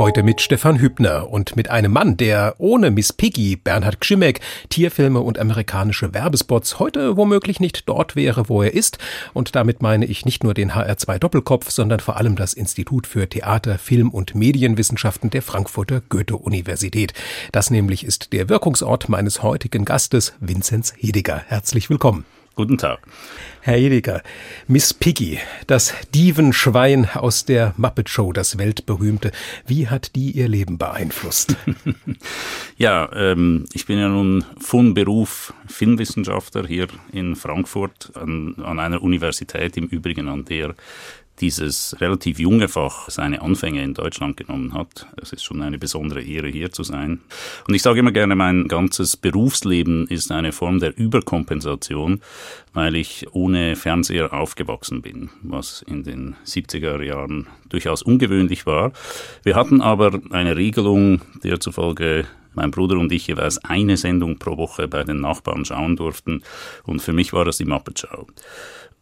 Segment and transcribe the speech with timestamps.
[0.00, 5.20] Heute mit Stefan Hübner und mit einem Mann, der ohne Miss Piggy, Bernhard Gschimek, Tierfilme
[5.20, 8.96] und amerikanische Werbespots heute womöglich nicht dort wäre, wo er ist.
[9.34, 13.28] Und damit meine ich nicht nur den HR2 Doppelkopf, sondern vor allem das Institut für
[13.28, 17.12] Theater, Film und Medienwissenschaften der Frankfurter Goethe-Universität.
[17.52, 21.42] Das nämlich ist der Wirkungsort meines heutigen Gastes, Vinzenz Hediger.
[21.46, 22.24] Herzlich willkommen.
[22.60, 22.98] Guten Tag.
[23.62, 24.22] Herr Hediger,
[24.68, 29.32] Miss Piggy, das Dievenschwein aus der Muppet Show, das weltberühmte.
[29.66, 31.56] Wie hat die Ihr Leben beeinflusst?
[32.76, 39.02] ja, ähm, ich bin ja nun von Beruf Filmwissenschaftler hier in Frankfurt an, an einer
[39.02, 40.74] Universität, im Übrigen an der
[41.40, 45.06] dieses relativ junge Fach seine Anfänge in Deutschland genommen hat.
[45.20, 47.20] Es ist schon eine besondere Ehre, hier zu sein.
[47.66, 52.20] Und ich sage immer gerne, mein ganzes Berufsleben ist eine Form der Überkompensation,
[52.72, 58.92] weil ich ohne Fernseher aufgewachsen bin, was in den 70er Jahren durchaus ungewöhnlich war.
[59.42, 64.56] Wir hatten aber eine Regelung, der zufolge mein Bruder und ich jeweils eine Sendung pro
[64.56, 66.42] Woche bei den Nachbarn schauen durften.
[66.84, 68.26] Und für mich war das die Muppet Show.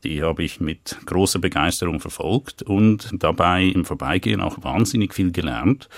[0.05, 5.89] Die habe ich mit großer Begeisterung verfolgt und dabei im Vorbeigehen auch wahnsinnig viel gelernt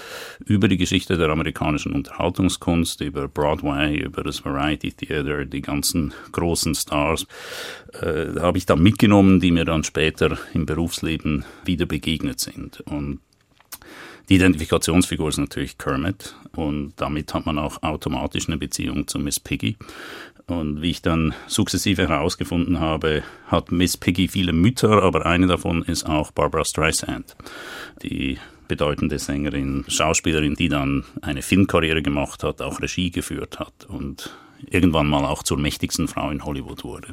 [0.47, 6.75] über die Geschichte der amerikanischen Unterhaltungskunst, über Broadway, über das Variety Theater, die ganzen großen
[6.75, 7.27] Stars.
[7.93, 12.81] Äh, habe ich da mitgenommen, die mir dann später im Berufsleben wieder begegnet sind.
[12.83, 13.21] Und
[14.31, 19.41] die Identifikationsfigur ist natürlich Kermit und damit hat man auch automatisch eine Beziehung zu Miss
[19.41, 19.77] Piggy.
[20.47, 25.83] Und wie ich dann sukzessive herausgefunden habe, hat Miss Piggy viele Mütter, aber eine davon
[25.83, 27.37] ist auch Barbara Streisand,
[28.05, 34.31] die bedeutende Sängerin, Schauspielerin, die dann eine Filmkarriere gemacht hat, auch Regie geführt hat und
[34.71, 37.09] irgendwann mal auch zur mächtigsten Frau in Hollywood wurde.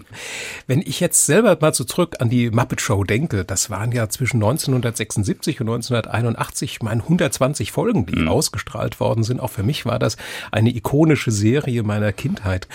[0.68, 4.10] Wenn ich jetzt selber mal so zurück an die Muppet Show denke, das waren ja
[4.10, 8.28] zwischen 1976 und 1981 mein 120 Folgen, die mhm.
[8.28, 9.40] ausgestrahlt worden sind.
[9.40, 10.18] Auch für mich war das
[10.52, 12.68] eine ikonische Serie meiner Kindheit.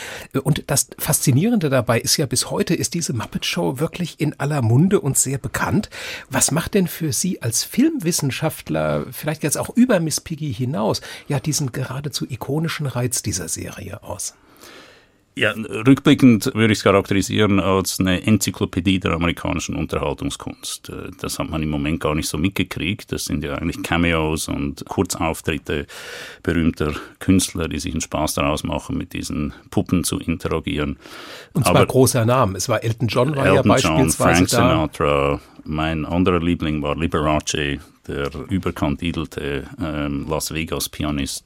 [0.42, 4.62] Und das Faszinierende dabei ist ja, bis heute ist diese Muppet Show wirklich in aller
[4.62, 5.90] Munde und sehr bekannt.
[6.30, 11.40] Was macht denn für Sie als Filmwissenschaftler, vielleicht jetzt auch über Miss Piggy hinaus, ja
[11.40, 14.34] diesen geradezu ikonischen Reiz dieser Serie aus?
[15.34, 20.90] Ja, rückblickend würde ich es charakterisieren als eine Enzyklopädie der amerikanischen Unterhaltungskunst.
[20.90, 23.12] Äh, das hat man im Moment gar nicht so mitgekriegt.
[23.12, 25.86] Das sind ja eigentlich Cameos und Kurzauftritte
[26.42, 30.98] berühmter Künstler, die sich einen Spaß daraus machen, mit diesen Puppen zu interagieren.
[31.54, 32.54] Und zwar Aber großer Namen.
[32.54, 35.40] Es war Elton John, war Elton ja beispielsweise John, Frank Sinatra.
[35.64, 37.78] Mein anderer Liebling war Liberace,
[38.08, 41.44] der überkandidelte ähm, Las Vegas Pianist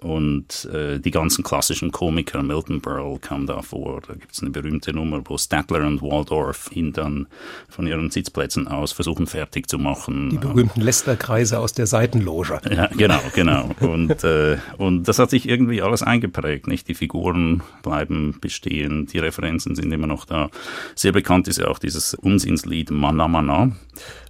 [0.00, 4.02] und äh, die ganzen klassischen Komiker, Milton Berle kam da vor.
[4.06, 7.26] Da gibt es eine berühmte Nummer, wo Statler und Waldorf ihn dann
[7.68, 10.30] von ihren Sitzplätzen aus versuchen fertig zu machen.
[10.30, 12.60] Die berühmten Lester-Kreise aus der Seitenloge.
[12.70, 13.70] Ja, genau, genau.
[13.80, 16.68] und, äh, und das hat sich irgendwie alles eingeprägt.
[16.68, 16.88] Nicht?
[16.88, 20.50] Die Figuren bleiben bestehen, die Referenzen sind immer noch da.
[20.94, 23.26] Sehr bekannt ist ja auch dieses Unsinnslied Mana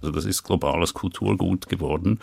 [0.01, 2.19] Also das ist globales Kulturgut geworden.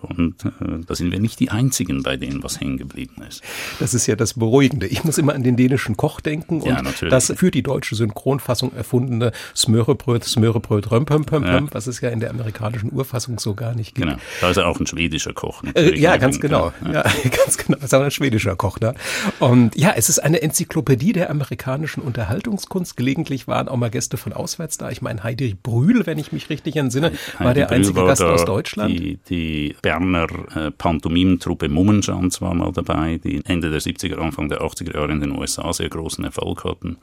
[0.00, 0.50] Und äh,
[0.86, 3.42] da sind wir nicht die Einzigen, bei denen was hängen geblieben ist.
[3.80, 4.86] Das ist ja das Beruhigende.
[4.86, 8.72] Ich muss immer an den dänischen Koch denken und ja, das für die deutsche Synchronfassung
[8.74, 11.74] erfundene Smörebröt, Smörebröt, Römpömpömpöm, ja.
[11.74, 14.06] was es ja in der amerikanischen Urfassung so gar nicht gibt.
[14.06, 15.62] Genau, da ist er auch ein schwedischer Koch.
[15.74, 16.72] Äh, ja, ganz genau.
[16.84, 16.92] Ja.
[16.92, 17.02] ja.
[17.44, 17.78] ganz genau.
[17.78, 18.94] Das ist auch ein schwedischer Koch da.
[19.40, 22.96] Und ja, es ist eine Enzyklopädie der amerikanischen Unterhaltungskunst.
[22.96, 24.90] Gelegentlich waren auch mal Gäste von auswärts da.
[24.90, 28.44] Ich meine, Heidi Brühl, wenn ich mich richtig entsinne, war Heidi der einzige Gast aus
[28.44, 28.54] Deutschland.
[28.64, 28.98] Deutschland?
[28.98, 34.60] Die, die Berner äh, Pantomimentruppe Mummenschanz war mal dabei, die Ende der 70er, Anfang der
[34.62, 36.98] 80er Jahre in den USA sehr großen Erfolg hatten.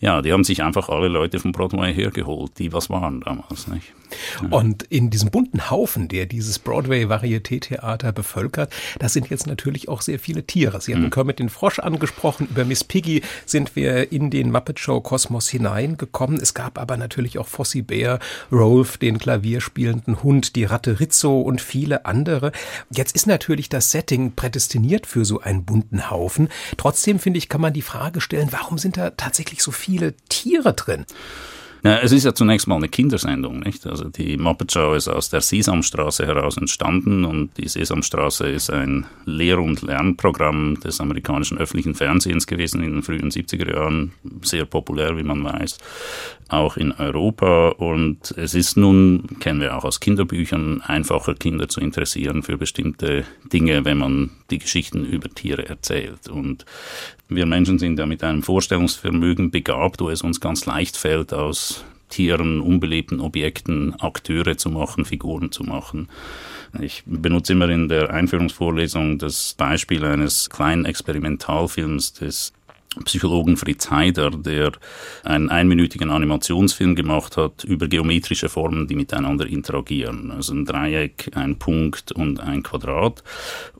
[0.00, 3.66] Ja, die haben sich einfach alle Leute von Broadway hergeholt, die was waren damals.
[3.66, 3.92] Nicht?
[4.42, 4.48] Ja.
[4.56, 10.18] Und in diesem bunten Haufen, der dieses Broadway-Varieté-Theater bevölkert, da sind jetzt natürlich auch sehr
[10.18, 10.80] viele Tiere.
[10.80, 11.10] Sie haben mhm.
[11.10, 16.38] Kermit den Frosch angesprochen, über Miss Piggy sind wir in den Muppet Show Kosmos hineingekommen.
[16.40, 18.20] Es gab aber natürlich auch Fossi Bear,
[18.52, 22.52] Rolf, den klavierspielenden Hund, die Ratte Rizzo und viele andere.
[22.90, 26.48] Jetzt ist natürlich das Setting prädestiniert für so einen bunten Haufen.
[26.76, 30.12] Trotzdem finde ich, kann man die Frage stellen, warum sind da tatsächlich so viele viele
[30.28, 31.06] Tiere drin.
[31.84, 33.86] Ja, es ist ja zunächst mal eine Kindersendung, nicht?
[33.86, 39.06] Also die Muppet Show ist aus der Sesamstraße heraus entstanden und die Sesamstraße ist ein
[39.24, 45.16] Lehr- und Lernprogramm des amerikanischen öffentlichen Fernsehens gewesen in den frühen 70er Jahren, sehr populär,
[45.16, 45.78] wie man weiß,
[46.48, 51.80] auch in Europa und es ist nun, kennen wir auch aus Kinderbüchern, einfacher Kinder zu
[51.80, 56.64] interessieren für bestimmte Dinge, wenn man die Geschichten über Tiere erzählt und
[57.28, 61.67] wir Menschen sind ja mit einem Vorstellungsvermögen begabt, wo es uns ganz leicht fällt, aus
[62.08, 66.08] Tieren, unbelebten Objekten Akteure zu machen, Figuren zu machen.
[66.80, 72.52] Ich benutze immer in der Einführungsvorlesung das Beispiel eines kleinen Experimentalfilms des
[73.04, 74.72] Psychologen Fritz Heider, der
[75.22, 80.30] einen einminütigen Animationsfilm gemacht hat über geometrische Formen, die miteinander interagieren.
[80.30, 83.22] Also ein Dreieck, ein Punkt und ein Quadrat.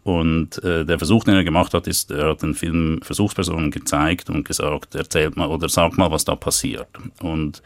[0.09, 4.31] Und äh, der Versuch, den er gemacht hat, ist, er hat den Film Versuchspersonen gezeigt
[4.31, 6.89] und gesagt, erzählt mal oder sagt mal, was da passiert.
[7.21, 7.63] Und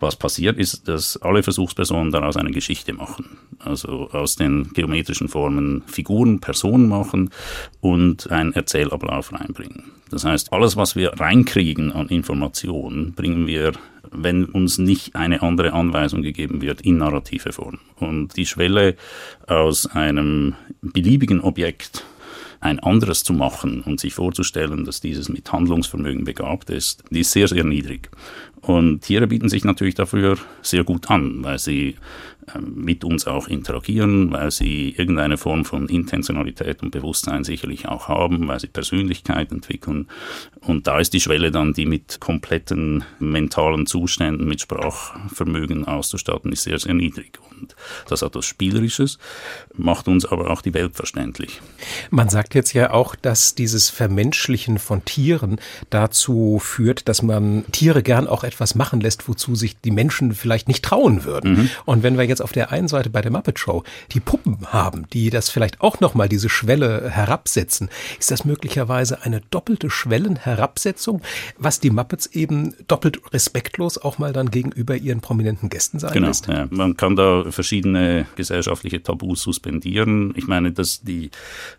[0.00, 3.36] was passiert ist, dass alle Versuchspersonen daraus eine Geschichte machen.
[3.58, 7.28] Also aus den geometrischen Formen Figuren, Personen machen
[7.82, 9.92] und einen Erzählablauf reinbringen.
[10.08, 13.72] Das heißt, alles, was wir reinkriegen an Informationen, bringen wir,
[14.10, 17.78] wenn uns nicht eine andere Anweisung gegeben wird, in narrative Form.
[17.96, 18.96] Und die Schwelle
[19.46, 22.04] aus einem beliebigen Objekt
[22.60, 27.32] ein anderes zu machen und sich vorzustellen, dass dieses mit Handlungsvermögen begabt ist, die ist
[27.32, 28.08] sehr, sehr niedrig.
[28.60, 31.96] Und Tiere bieten sich natürlich dafür sehr gut an, weil sie
[32.60, 38.48] mit uns auch interagieren, weil sie irgendeine Form von Intentionalität und Bewusstsein sicherlich auch haben,
[38.48, 40.08] weil sie Persönlichkeit entwickeln.
[40.60, 46.64] Und da ist die Schwelle dann, die mit kompletten mentalen Zuständen, mit Sprachvermögen auszustatten, ist
[46.64, 47.38] sehr, sehr niedrig.
[47.60, 47.76] Und
[48.08, 49.18] das hat was Spielerisches,
[49.74, 51.60] macht uns aber auch die Welt verständlich.
[52.10, 55.60] Man sagt jetzt ja auch, dass dieses Vermenschlichen von Tieren
[55.90, 60.66] dazu führt, dass man Tiere gern auch etwas machen lässt, wozu sich die Menschen vielleicht
[60.66, 61.52] nicht trauen würden.
[61.52, 61.70] Mhm.
[61.84, 65.06] Und wenn wir jetzt auf der einen Seite bei der Muppet Show die Puppen haben,
[65.12, 67.88] die das vielleicht auch nochmal diese Schwelle herabsetzen,
[68.18, 71.22] ist das möglicherweise eine doppelte Schwellenherabsetzung,
[71.58, 76.28] was die Muppets eben doppelt respektlos auch mal dann gegenüber ihren prominenten Gästen sein genau,
[76.28, 76.48] lässt?
[76.48, 76.66] Ja.
[76.70, 80.32] Man kann da verschiedene gesellschaftliche Tabus suspendieren.
[80.36, 81.30] Ich meine, dass die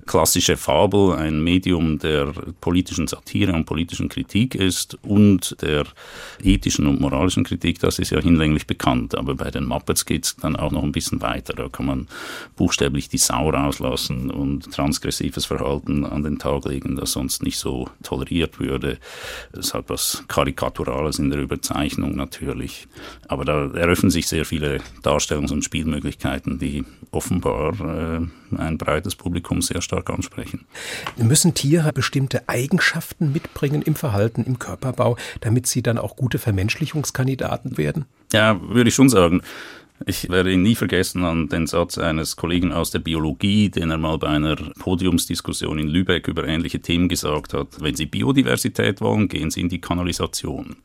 [0.05, 5.85] klassische Fabel ein Medium der politischen Satire und politischen Kritik ist und der
[6.43, 9.15] ethischen und moralischen Kritik, das ist ja hinlänglich bekannt.
[9.15, 11.53] Aber bei den Muppets geht es dann auch noch ein bisschen weiter.
[11.53, 12.07] Da kann man
[12.55, 17.89] buchstäblich die Sau rauslassen und transgressives Verhalten an den Tag legen, das sonst nicht so
[18.03, 18.97] toleriert würde.
[19.57, 22.87] Es hat was Karikaturales in der Überzeichnung natürlich.
[23.27, 28.19] Aber da eröffnen sich sehr viele Darstellungs- und Spielmöglichkeiten, die offenbar äh,
[28.57, 30.65] ein breites Publikum sehr stark ansprechen.
[31.17, 37.77] Müssen Tiere bestimmte Eigenschaften mitbringen im Verhalten, im Körperbau, damit sie dann auch gute Vermenschlichungskandidaten
[37.77, 38.05] werden?
[38.31, 39.41] Ja, würde ich schon sagen.
[40.05, 43.97] Ich werde ihn nie vergessen an den Satz eines Kollegen aus der Biologie, den er
[43.97, 47.79] mal bei einer Podiumsdiskussion in Lübeck über ähnliche Themen gesagt hat.
[47.79, 50.75] Wenn Sie Biodiversität wollen, gehen Sie in die Kanalisation.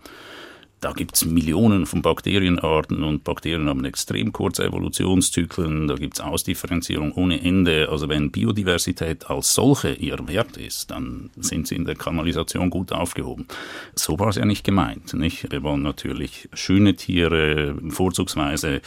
[0.80, 6.20] Da gibt es Millionen von Bakterienarten und Bakterien haben extrem kurze Evolutionszyklen, da gibt es
[6.20, 7.88] Ausdifferenzierung ohne Ende.
[7.90, 12.92] Also wenn Biodiversität als solche ihr Wert ist, dann sind sie in der Kanalisation gut
[12.92, 13.46] aufgehoben.
[13.96, 15.14] So war es ja nicht gemeint.
[15.14, 15.50] Nicht?
[15.50, 18.80] Wir wollen natürlich schöne Tiere, vorzugsweise,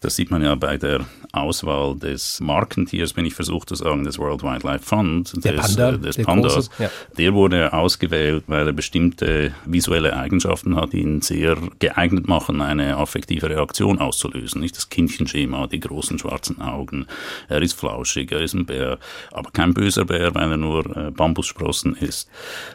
[0.00, 4.18] das sieht man ja bei der Auswahl des Markentiers, wenn ich versuche zu sagen, des
[4.18, 6.54] World Wildlife Fund, der des, Panda, äh, des der Pandas.
[6.54, 6.90] große, ja.
[7.16, 12.96] Der wurde ausgewählt, weil er bestimmte visuelle Eigenschaften hat, die ihn sehr geeignet machen, eine
[12.96, 14.60] affektive Reaktion auszulösen.
[14.60, 17.06] Nicht das Kindchenschema, die großen schwarzen Augen.
[17.48, 18.98] Er ist flauschig, er ist ein Bär,
[19.30, 22.28] aber kein böser Bär, weil er nur äh, Bambussprossen isst.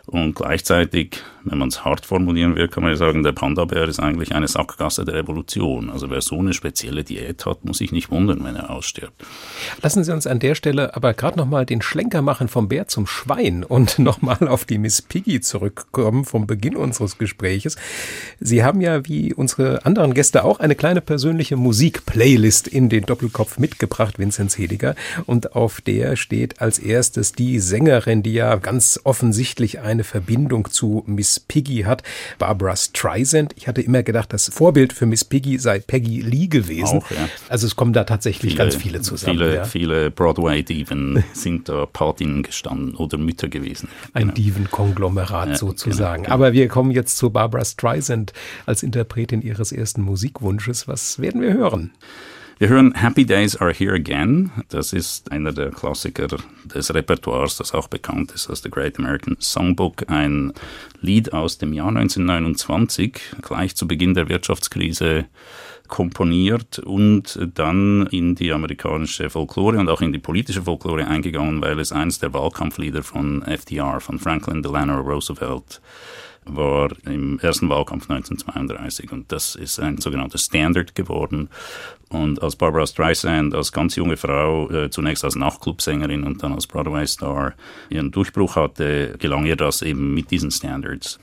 [0.05, 3.99] Und gleichzeitig, wenn man es hart formulieren will, kann man ja sagen, der Panda-Bär ist
[3.99, 5.89] eigentlich eine Sackgasse der Evolution.
[5.89, 9.25] Also wer so eine spezielle Diät hat, muss sich nicht wundern, wenn er ausstirbt.
[9.81, 13.07] Lassen Sie uns an der Stelle aber gerade nochmal den Schlenker machen vom Bär zum
[13.07, 17.77] Schwein und nochmal auf die Miss Piggy zurückkommen vom Beginn unseres Gespräches.
[18.45, 23.57] Sie haben ja, wie unsere anderen Gäste auch, eine kleine persönliche Musik-Playlist in den Doppelkopf
[23.57, 24.95] mitgebracht, Vinzenz Hediger.
[25.25, 31.03] Und auf der steht als erstes die Sängerin, die ja ganz offensichtlich eine Verbindung zu
[31.05, 32.03] Miss Piggy hat,
[32.37, 33.53] Barbara Streisand.
[33.55, 36.99] Ich hatte immer gedacht, das Vorbild für Miss Piggy sei Peggy Lee gewesen.
[36.99, 37.29] Auch, ja.
[37.49, 39.37] Also es kommen da tatsächlich viele, ganz viele zusammen.
[39.39, 39.63] Viele, ja.
[39.63, 43.87] viele Broadway-Diven sind da Patinnen gestanden oder Mütter gewesen.
[44.13, 44.33] Ein Genau.
[44.33, 46.23] Diven-Konglomerat Ja, sozusagen.
[46.23, 46.33] genau, genau.
[46.33, 48.32] Aber wir kommen jetzt zu Barbara Streisand
[48.65, 50.87] als Interpretin ihres ersten Musikwunsches.
[50.87, 51.91] Was werden wir hören?
[52.59, 54.51] Wir hören Happy Days Are Here Again.
[54.69, 56.27] Das ist einer der Klassiker
[56.73, 60.09] des Repertoires, das auch bekannt ist als The Great American Songbook.
[60.09, 60.53] Ein
[61.01, 65.25] Lied aus dem Jahr 1929, gleich zu Beginn der Wirtschaftskrise
[65.87, 71.79] komponiert und dann in die amerikanische Folklore und auch in die politische Folklore eingegangen, weil
[71.79, 75.81] es eines der Wahlkampflieder von FDR, von Franklin Delano Roosevelt,
[76.45, 81.49] war im ersten Wahlkampf 1932 und das ist ein sogenannter Standard geworden.
[82.09, 86.67] Und als Barbara Streisand, als ganz junge Frau, äh, zunächst als Nachtclubsängerin und dann als
[86.67, 87.53] Broadway-Star
[87.89, 91.19] ihren Durchbruch hatte, gelang ihr das eben mit diesen Standards.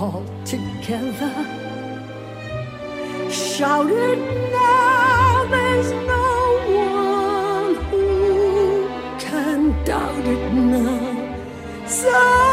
[0.00, 1.32] all together
[3.28, 4.18] shouted
[4.52, 6.28] now there's no
[6.70, 8.88] one who
[9.18, 11.88] can doubt it now.
[11.88, 12.47] So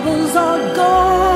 [0.00, 1.27] troubles are gone.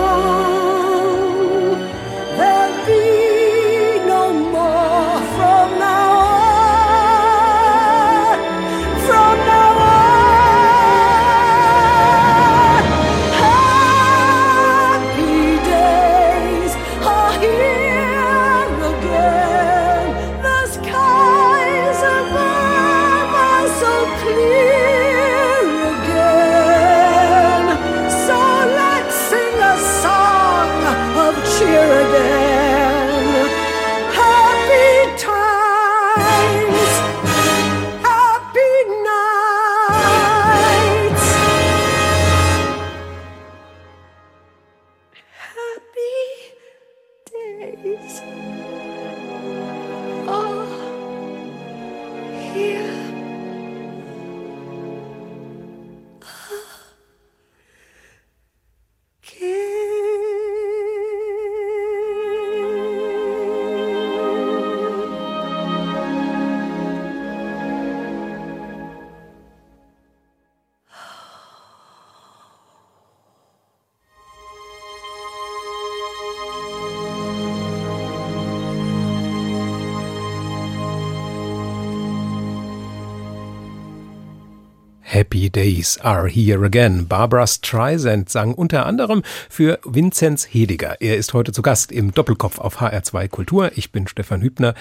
[85.12, 87.06] Happy Days Are Here Again.
[87.06, 91.02] Barbara Streisand sang unter anderem für Vinzenz Hediger.
[91.02, 93.72] Er ist heute zu Gast im Doppelkopf auf HR2 Kultur.
[93.76, 94.72] Ich bin Stefan Hübner.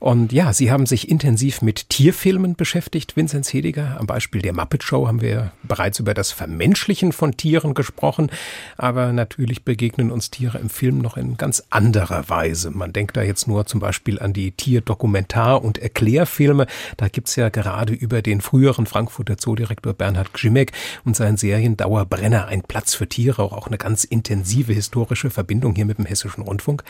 [0.00, 3.96] Und ja, Sie haben sich intensiv mit Tierfilmen beschäftigt, Vinzenz Hediger.
[4.00, 8.32] Am Beispiel der Muppet Show haben wir bereits über das Vermenschlichen von Tieren gesprochen.
[8.78, 12.72] Aber natürlich begegnen uns Tiere im Film noch in ganz anderer Weise.
[12.72, 16.66] Man denkt da jetzt nur zum Beispiel an die Tierdokumentar- und Erklärfilme.
[16.96, 20.72] Da gibt's ja gerade über den früheren Frankfurter Zoo Filmdirektor Bernhard Gzimek
[21.04, 25.84] und sein Seriendauer Brenner, ein Platz für Tiere, auch eine ganz intensive historische Verbindung hier
[25.84, 26.82] mit dem Hessischen Rundfunk.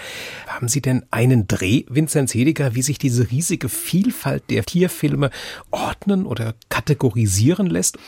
[0.47, 5.31] Haben Sie denn einen Dreh, Vinzenz Hediger, wie sich diese riesige Vielfalt der Tierfilme
[5.71, 7.99] ordnen oder kategorisieren lässt?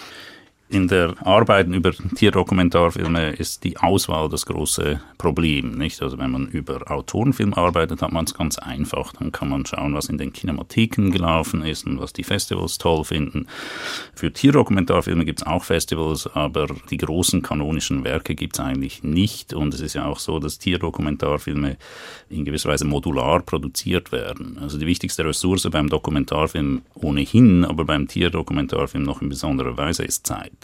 [0.73, 5.73] In der Arbeit über Tierdokumentarfilme ist die Auswahl das große Problem.
[5.73, 6.01] Nicht?
[6.01, 9.13] Also wenn man über Autorenfilm arbeitet, hat man es ganz einfach.
[9.15, 13.03] Dann kann man schauen, was in den Kinematheken gelaufen ist und was die Festivals toll
[13.03, 13.49] finden.
[14.15, 19.53] Für Tierdokumentarfilme gibt es auch Festivals, aber die großen kanonischen Werke gibt es eigentlich nicht.
[19.53, 21.79] Und es ist ja auch so, dass Tierdokumentarfilme
[22.29, 24.57] in gewisser Weise modular produziert werden.
[24.61, 30.29] Also die wichtigste Ressource beim Dokumentarfilm ohnehin, aber beim Tierdokumentarfilm noch in besonderer Weise ist
[30.29, 30.60] Zeit.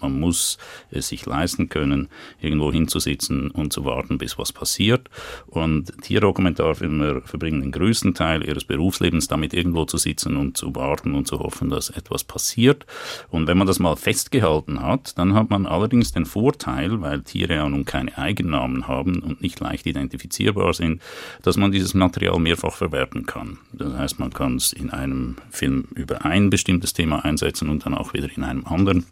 [0.00, 0.58] Man muss
[0.90, 2.08] es sich leisten können,
[2.40, 5.08] irgendwo hinzusitzen und zu warten, bis was passiert.
[5.46, 11.14] Und Tierdokumentarfilmer verbringen den größten Teil ihres Berufslebens damit, irgendwo zu sitzen und zu warten
[11.14, 12.86] und zu hoffen, dass etwas passiert.
[13.30, 17.54] Und wenn man das mal festgehalten hat, dann hat man allerdings den Vorteil, weil Tiere
[17.54, 21.02] ja nun keine Eigennamen haben und nicht leicht identifizierbar sind,
[21.42, 23.58] dass man dieses Material mehrfach verwerten kann.
[23.72, 27.94] Das heißt, man kann es in einem Film über ein bestimmtes Thema einsetzen und dann
[27.94, 29.06] auch wieder in einem anderen.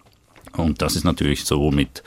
[0.56, 2.02] Und das ist natürlich so mit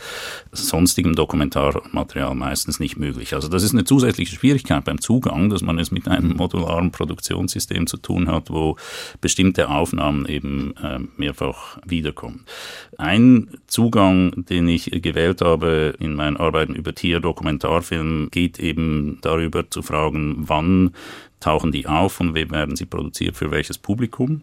[0.51, 3.34] sonstigem Dokumentarmaterial meistens nicht möglich.
[3.34, 7.88] Also das ist eine zusätzliche Schwierigkeit beim Zugang, dass man es mit einem modularen Produktionssystem
[7.88, 8.77] zu tun hat, wo
[9.22, 12.46] bestimmte Aufnahmen eben äh, mehrfach wiederkommen.
[12.98, 19.82] Ein Zugang, den ich gewählt habe in meinen Arbeiten über Tierdokumentarfilm, geht eben darüber zu
[19.82, 20.92] fragen, wann
[21.39, 24.41] tauchen die auf und wie werden sie produziert, für welches Publikum.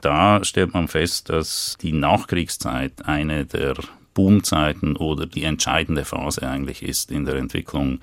[0.00, 3.74] Da stellt man fest, dass die Nachkriegszeit eine der
[4.14, 8.00] Boomzeiten oder die entscheidende Phase eigentlich ist in der Entwicklung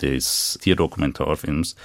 [0.00, 1.76] des Tierdokumentarfilms.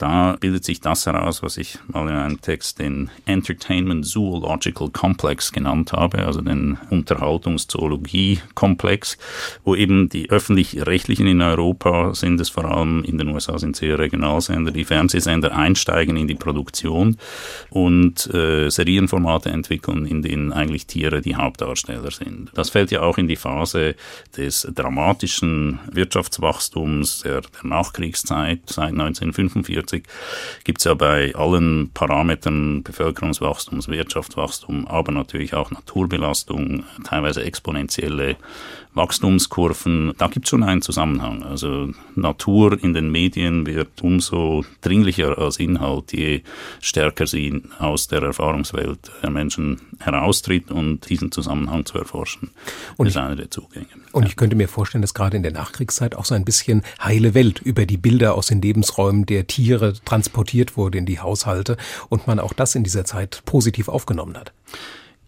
[0.00, 5.52] Da bildet sich das heraus, was ich mal in einem Text den Entertainment Zoological Complex
[5.52, 9.18] genannt habe, also den Unterhaltungszoologie-Komplex,
[9.62, 13.82] wo eben die öffentlich-rechtlichen in Europa sind es vor allem, in den USA sind es
[13.82, 17.18] eher Regionalsender, die Fernsehsender einsteigen in die Produktion
[17.68, 22.48] und äh, Serienformate entwickeln, in denen eigentlich Tiere die Hauptdarsteller sind.
[22.54, 23.96] Das fällt ja auch in die Phase
[24.34, 30.02] des dramatischen Wirtschaftswachstums der, der Nachkriegszeit seit 1945 1990
[30.64, 38.36] gibt es ja bei allen Parametern Bevölkerungswachstum, Wirtschaftswachstum, aber natürlich auch Naturbelastung, teilweise exponentielle
[38.94, 41.44] Wachstumskurven, da gibt es schon einen Zusammenhang.
[41.44, 46.42] Also Natur in den Medien wird umso dringlicher als Inhalt, je
[46.80, 52.50] stärker sie aus der Erfahrungswelt der Menschen heraustritt und diesen Zusammenhang zu erforschen,
[52.96, 53.86] und ist einer der Zugänge.
[54.12, 54.28] Und ja.
[54.28, 57.60] ich könnte mir vorstellen, dass gerade in der Nachkriegszeit auch so ein bisschen heile Welt
[57.60, 61.76] über die Bilder aus den Lebensräumen der Tiere transportiert wurde in die Haushalte
[62.08, 64.52] und man auch das in dieser Zeit positiv aufgenommen hat.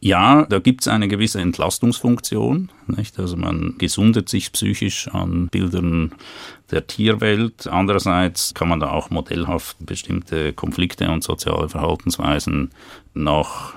[0.04, 2.70] Ja, da gibt es eine gewisse Entlastungsfunktion.
[2.88, 3.20] Nicht?
[3.20, 6.12] Also man gesundet sich psychisch an Bildern
[6.72, 7.68] der Tierwelt.
[7.68, 12.72] Andererseits kann man da auch modellhaft bestimmte Konflikte und soziale Verhaltensweisen
[13.14, 13.74] nach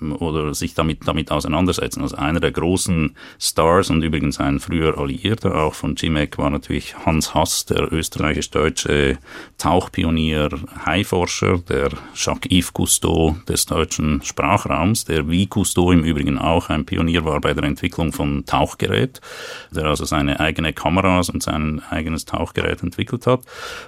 [0.00, 2.02] oder sich damit, damit auseinandersetzen.
[2.02, 6.96] Also einer der großen Stars und übrigens ein früher Alliierter auch von Cimek war natürlich
[7.04, 9.18] Hans Hass, der österreichisch-deutsche
[9.58, 10.48] Tauchpionier,
[10.84, 17.24] Haiforscher, der Jacques-Yves Cousteau des deutschen Sprachraums, der wie Cousteau im Übrigen auch ein Pionier
[17.24, 19.20] war bei der Entwicklung von Tauchgerät,
[19.70, 23.40] der also seine eigene Kameras und sein eigenes Tauchgerät entwickelt hat.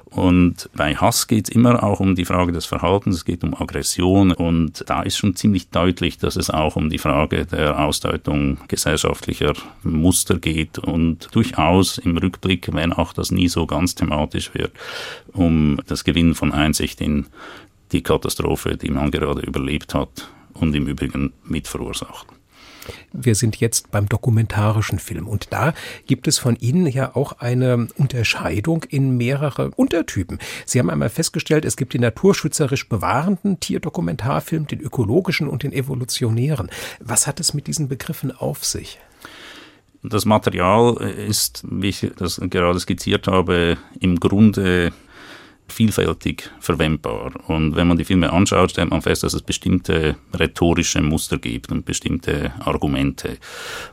[0.07, 3.55] Und bei Hass geht es immer auch um die Frage des Verhaltens, es geht um
[3.55, 7.79] Aggression und da ist schon ziemlich deutlich deutlich, dass es auch um die Frage der
[7.79, 14.53] Ausdeutung gesellschaftlicher Muster geht und durchaus im Rückblick, wenn auch das nie so ganz thematisch
[14.55, 14.73] wird,
[15.33, 17.27] um das Gewinnen von Einsicht in
[17.93, 22.27] die Katastrophe, die man gerade überlebt hat und im Übrigen mit verursacht.
[23.13, 25.75] Wir sind jetzt beim dokumentarischen Film und da
[26.07, 30.39] gibt es von Ihnen ja auch eine Unterscheidung in mehrere Untertypen.
[30.67, 36.71] Sie haben einmal festgestellt, es gibt den naturschützerisch bewahrenden Tierdokumentarfilm, den ökologischen und den evolutionären.
[37.01, 38.99] Was hat es mit diesen Begriffen auf sich?
[40.05, 44.93] Das Material ist, wie ich das gerade skizziert habe, im Grunde
[45.73, 47.33] vielfältig verwendbar.
[47.49, 51.73] Und wenn man die Filme anschaut, stellt man fest, dass es bestimmte rhetorische Muster gibt
[51.73, 53.39] und bestimmte Argumente.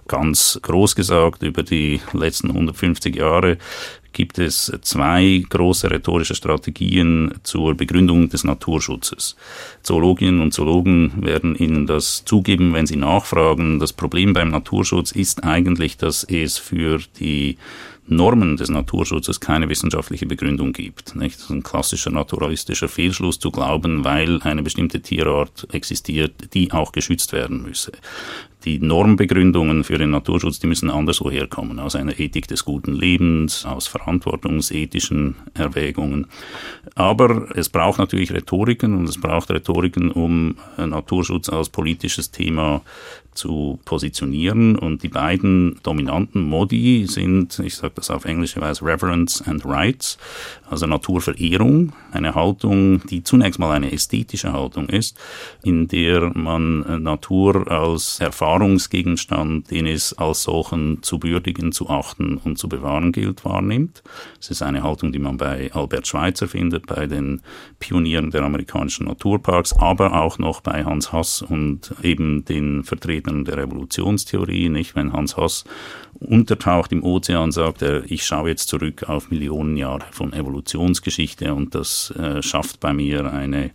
[0.07, 3.57] Ganz groß gesagt, über die letzten 150 Jahre
[4.13, 9.35] gibt es zwei große rhetorische Strategien zur Begründung des Naturschutzes.
[9.83, 13.79] Zoologinnen und Zoologen werden Ihnen das zugeben, wenn Sie nachfragen.
[13.79, 17.57] Das Problem beim Naturschutz ist eigentlich, dass es für die
[18.09, 21.15] Normen des Naturschutzes keine wissenschaftliche Begründung gibt.
[21.15, 21.35] Nicht?
[21.35, 26.91] Das ist ein klassischer naturalistischer Fehlschluss zu glauben, weil eine bestimmte Tierart existiert, die auch
[26.91, 27.91] geschützt werden müsse.
[28.65, 33.65] die Normbegründungen für den Naturschutz, die müssen anderswo herkommen, aus einer Ethik des guten Lebens,
[33.65, 36.27] aus verantwortungsethischen Erwägungen.
[36.95, 42.81] Aber es braucht natürlich Rhetoriken und es braucht Rhetoriken, um Naturschutz als politisches Thema
[43.39, 44.75] zu positionieren.
[44.75, 50.17] Und die beiden dominanten Modi sind, ich sage das auf englische Weise, Reverence and Rights,
[50.69, 55.17] also Naturverehrung, eine Haltung, die zunächst mal eine ästhetische Haltung ist,
[55.63, 62.57] in der man Natur als Erfahrungsgegenstand, den es als solchen zu würdigen, zu achten und
[62.57, 64.03] zu bewahren gilt, wahrnimmt.
[64.39, 67.41] Es ist eine Haltung, die man bei Albert Schweitzer findet, bei den
[67.79, 73.57] Pionieren der amerikanischen Naturparks, aber auch noch bei Hans Hass und eben den Vertretern der
[73.57, 74.95] Evolutionstheorie, nicht?
[74.95, 75.65] Wenn Hans Hass
[76.19, 81.75] untertaucht im Ozean, sagt er, ich schaue jetzt zurück auf Millionen Jahre von Evolutionsgeschichte und
[81.75, 83.71] das äh, schafft bei mir eine,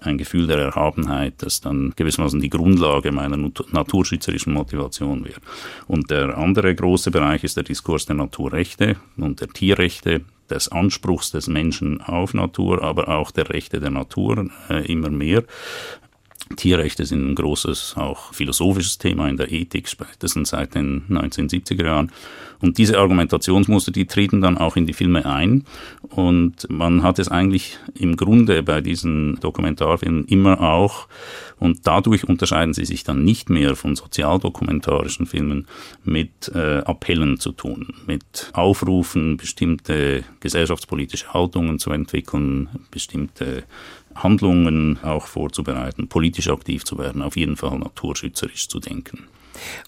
[0.00, 5.40] ein Gefühl der Erhabenheit, das dann gewissermaßen die Grundlage meiner naturschützerischen Motivation wird.
[5.86, 11.30] Und der andere große Bereich ist der Diskurs der Naturrechte und der Tierrechte, des Anspruchs
[11.30, 15.44] des Menschen auf Natur, aber auch der Rechte der Natur äh, immer mehr.
[16.56, 22.12] Tierrechte sind ein großes, auch philosophisches Thema in der Ethik, spätestens seit den 1970er Jahren.
[22.60, 25.64] Und diese Argumentationsmuster, die treten dann auch in die Filme ein.
[26.08, 31.08] Und man hat es eigentlich im Grunde bei diesen Dokumentarfilmen immer auch,
[31.58, 35.66] und dadurch unterscheiden sie sich dann nicht mehr von sozialdokumentarischen Filmen,
[36.04, 43.64] mit äh, Appellen zu tun, mit Aufrufen, bestimmte gesellschaftspolitische Haltungen zu entwickeln, bestimmte
[44.16, 49.24] Handlungen auch vorzubereiten, politisch aktiv zu werden, auf jeden Fall naturschützerisch zu denken.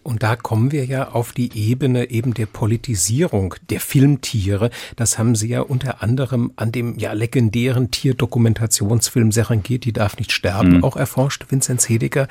[0.02, 4.70] Und da kommen wir ja auf die Ebene eben der Politisierung der Filmtiere.
[4.96, 10.78] Das haben Sie ja unter anderem an dem ja legendären Tierdokumentationsfilm Serengeti darf nicht sterben
[10.78, 10.85] mhm.
[10.85, 11.46] auch erforscht.
[11.50, 12.28] Vinzenz Hedeker,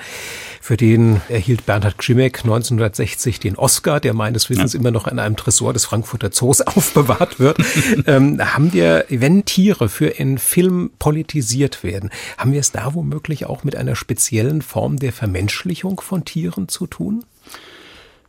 [0.62, 4.80] für den erhielt Bernhard Grzimek 1960 den Oscar, der meines Wissens ja.
[4.80, 7.58] immer noch in einem Tresor des Frankfurter Zoos aufbewahrt wird.
[8.06, 13.45] ähm, haben wir, wenn Tiere für einen Film politisiert werden, haben wir es da womöglich
[13.45, 17.23] auch mit einer speziellen Form der Vermenschlichung von Tieren zu tun?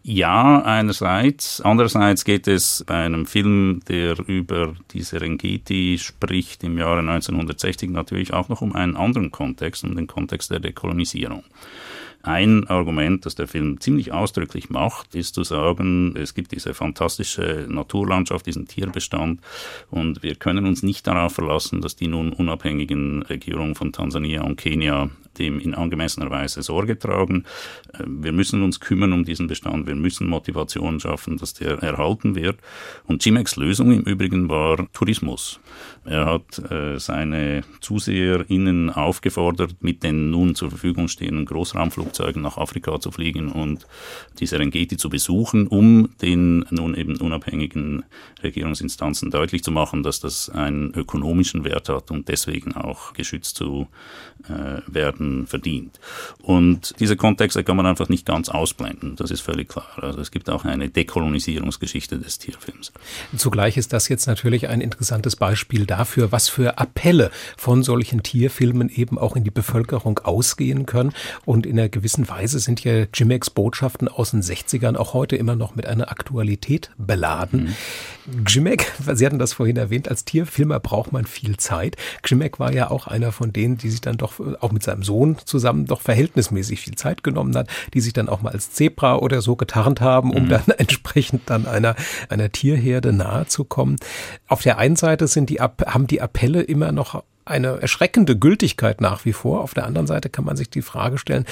[0.03, 1.61] Ja, einerseits.
[1.61, 8.33] Andererseits geht es bei einem Film, der über die Serengeti spricht, im Jahre 1960 natürlich
[8.33, 11.45] auch noch um einen anderen Kontext, um den Kontext der Dekolonisierung.
[12.23, 17.67] Ein Argument, das der Film ziemlich ausdrücklich macht, ist zu sagen, es gibt diese fantastische
[17.69, 19.41] Naturlandschaft, diesen Tierbestand
[19.91, 24.57] und wir können uns nicht darauf verlassen, dass die nun unabhängigen Regierungen von Tansania und
[24.57, 27.45] Kenia dem in angemessener Weise Sorge tragen.
[28.05, 29.87] Wir müssen uns kümmern um diesen Bestand.
[29.87, 32.59] Wir müssen Motivation schaffen, dass der erhalten wird.
[33.07, 35.61] Und Jimex Lösung im Übrigen war Tourismus.
[36.05, 43.01] Er hat äh, seine ZuseherInnen aufgefordert, mit den nun zur Verfügung stehenden Großraumflugzeugen nach Afrika
[43.01, 43.87] zu fliegen und
[44.39, 48.05] die Serengeti zu besuchen, um den nun eben unabhängigen
[48.43, 53.89] Regierungsinstanzen deutlich zu machen, dass das einen ökonomischen Wert hat und deswegen auch geschützt zu
[54.45, 55.99] äh, werden verdient.
[56.43, 59.89] Und diese Kontexte kann man einfach nicht ganz ausblenden, das ist völlig klar.
[59.97, 62.93] Also es gibt auch eine Dekolonisierungsgeschichte des Tierfilms.
[63.37, 68.89] Zugleich ist das jetzt natürlich ein interessantes Beispiel dafür, was für Appelle von solchen Tierfilmen
[68.89, 71.13] eben auch in die Bevölkerung ausgehen können.
[71.45, 75.57] Und in einer gewissen Weise sind ja Jimex Botschaften aus den 60ern auch heute immer
[75.57, 77.75] noch mit einer Aktualität beladen.
[78.27, 78.45] Mhm.
[78.47, 81.97] Jimek, Sie hatten das vorhin erwähnt, als Tierfilmer braucht man viel Zeit.
[82.25, 85.37] Jimek war ja auch einer von denen, die sich dann doch auch mit seinem Sohn
[85.45, 89.41] zusammen doch verhältnismäßig viel Zeit genommen hat, die sich dann auch mal als Zebra oder
[89.41, 90.49] so getarnt haben, um mhm.
[90.51, 91.97] dann entsprechend dann einer,
[92.29, 93.97] einer Tierherde nahe zu kommen.
[94.47, 99.25] Auf der einen Seite sind die, haben die Appelle immer noch eine erschreckende Gültigkeit nach
[99.25, 99.61] wie vor.
[99.61, 101.45] Auf der anderen Seite kann man sich die Frage stellen,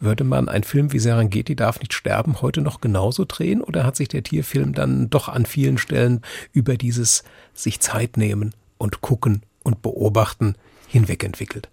[0.00, 3.96] würde man einen Film wie Serengeti darf nicht sterben heute noch genauso drehen oder hat
[3.96, 9.42] sich der Tierfilm dann doch an vielen Stellen über dieses sich Zeit nehmen und gucken
[9.62, 10.56] und beobachten
[10.88, 11.68] hinweg entwickelt?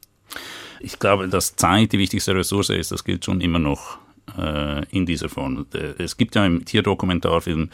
[0.80, 4.00] Ich glaube, dass Zeit die wichtigste Ressource ist, das gilt schon immer noch
[4.38, 5.66] äh, in dieser Form.
[5.98, 7.70] Es gibt ja im Tierdokumentarfilm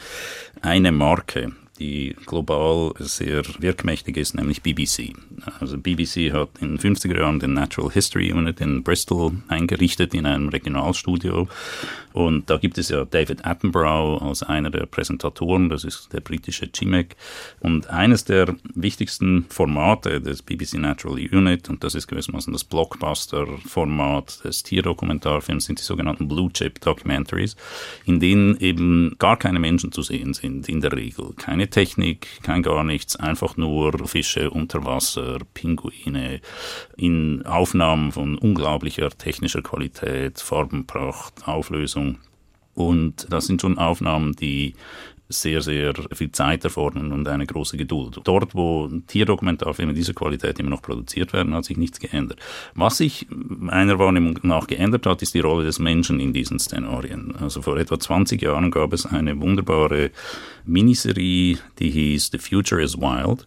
[0.60, 5.12] eine Marke, die global sehr wirkmächtig ist, nämlich BBC.
[5.60, 10.26] Also BBC hat in den 50er Jahren den Natural History Unit in Bristol eingerichtet in
[10.26, 11.48] einem Regionalstudio
[12.18, 16.66] und da gibt es ja David Attenborough als einer der Präsentatoren, das ist der britische
[16.66, 17.14] GMAC.
[17.60, 24.44] Und eines der wichtigsten Formate des BBC Natural Unit, und das ist gewissermaßen das Blockbuster-Format
[24.44, 27.54] des Tierdokumentarfilms, sind die sogenannten Blue Chip Documentaries,
[28.04, 31.34] in denen eben gar keine Menschen zu sehen sind, in der Regel.
[31.68, 36.40] Technik, kein gar nichts, einfach nur Fische unter Wasser, Pinguine,
[36.96, 42.18] in Aufnahmen von unglaublicher technischer Qualität, Farbenpracht, Auflösung.
[42.74, 44.74] Und das sind schon Aufnahmen, die
[45.28, 48.20] sehr, sehr viel Zeit erfordern und eine große Geduld.
[48.24, 52.40] Dort, wo Tierdokumentarfilme dieser Qualität immer noch produziert werden, hat sich nichts geändert.
[52.74, 57.34] Was sich meiner Wahrnehmung nach geändert hat, ist die Rolle des Menschen in diesen Szenarien.
[57.36, 60.10] Also vor etwa 20 Jahren gab es eine wunderbare
[60.64, 63.46] Miniserie, die hieß The Future is Wild,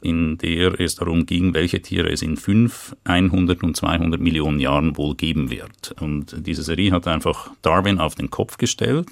[0.00, 4.96] in der es darum ging, welche Tiere es in 5, 100 und 200 Millionen Jahren
[4.96, 5.94] wohl geben wird.
[6.00, 9.08] Und diese Serie hat einfach Darwin auf den Kopf gestellt.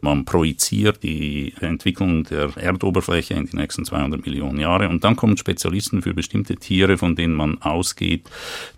[0.00, 4.88] Man projiziert die Entwicklung der Erdoberfläche in die nächsten 200 Millionen Jahre.
[4.88, 8.28] Und dann kommen Spezialisten für bestimmte Tiere, von denen man ausgeht,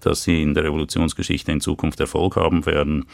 [0.01, 3.07] dass sie in der Evolutionsgeschichte in Zukunft Erfolg haben werden,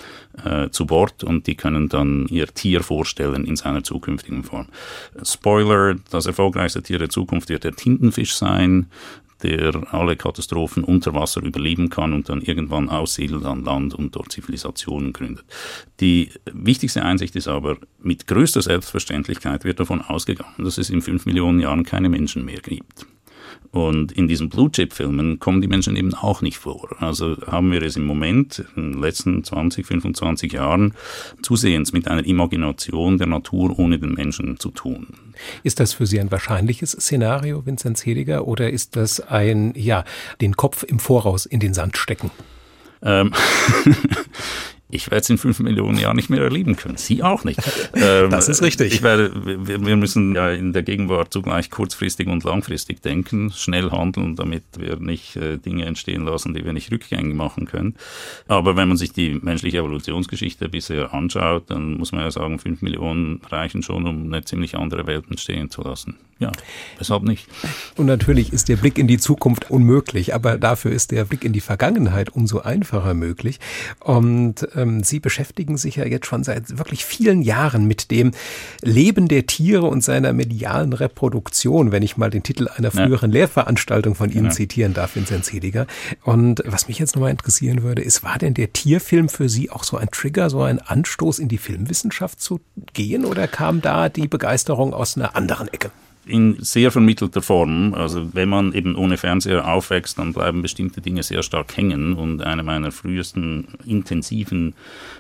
[0.44, 4.66] äh, zu Wort und die können dann ihr Tier vorstellen in seiner zukünftigen Form.
[5.22, 8.87] Spoiler, das erfolgreichste Tier der Zukunft wird der Tintenfisch sein
[9.42, 14.33] der alle Katastrophen unter Wasser überleben kann und dann irgendwann aussiedelt an Land und dort
[14.33, 15.44] Zivilisationen gründet.
[16.00, 21.26] Die wichtigste Einsicht ist aber, mit größter Selbstverständlichkeit wird davon ausgegangen, dass es in fünf
[21.26, 23.07] Millionen Jahren keine Menschen mehr gibt.
[23.70, 26.94] Und in diesen Blue Chip Filmen kommen die Menschen eben auch nicht vor.
[26.98, 30.94] Also haben wir es im Moment, in den letzten 20, 25 Jahren,
[31.42, 35.06] zusehends mit einer Imagination der Natur ohne den Menschen zu tun.
[35.62, 40.04] Ist das für Sie ein wahrscheinliches Szenario, Vinzenz Hediger, oder ist das ein, ja,
[40.40, 42.30] den Kopf im Voraus in den Sand stecken?
[44.92, 46.98] Ähm ich werde es in fünf Millionen Jahren nicht mehr erleben können.
[46.98, 47.61] Sie auch nicht.
[47.94, 48.92] Ähm, das ist richtig.
[48.92, 49.33] Ich werde,
[49.66, 54.64] wir, wir, müssen ja in der Gegenwart zugleich kurzfristig und langfristig denken, schnell handeln, damit
[54.78, 57.94] wir nicht äh, Dinge entstehen lassen, die wir nicht rückgängig machen können.
[58.48, 62.83] Aber wenn man sich die menschliche Evolutionsgeschichte bisher anschaut, dann muss man ja sagen, fünf
[62.83, 66.16] Millionen reichen schon, um eine ziemlich andere Welt entstehen zu lassen.
[66.42, 66.50] Ja,
[66.98, 67.46] weshalb nicht?
[67.96, 71.52] Und natürlich ist der Blick in die Zukunft unmöglich, aber dafür ist der Blick in
[71.52, 73.61] die Vergangenheit umso einfacher möglich.
[74.00, 78.32] Und ähm, Sie beschäftigen sich ja jetzt schon seit wirklich vielen Jahren mit dem
[78.82, 83.40] Leben der Tiere und seiner medialen Reproduktion, wenn ich mal den Titel einer früheren ja.
[83.40, 84.50] Lehrveranstaltung von Ihnen ja.
[84.50, 85.86] zitieren darf, Vinzenz Hediger.
[86.22, 89.84] Und was mich jetzt nochmal interessieren würde, ist, war denn der Tierfilm für Sie auch
[89.84, 92.60] so ein Trigger, so ein Anstoß in die Filmwissenschaft zu
[92.92, 95.90] gehen oder kam da die Begeisterung aus einer anderen Ecke?
[96.24, 97.94] In sehr vermittelter Form.
[97.94, 102.14] Also wenn man eben ohne Fernseher aufwächst, dann bleiben bestimmte Dinge sehr stark hängen.
[102.14, 104.74] Und eine meiner frühesten intensiven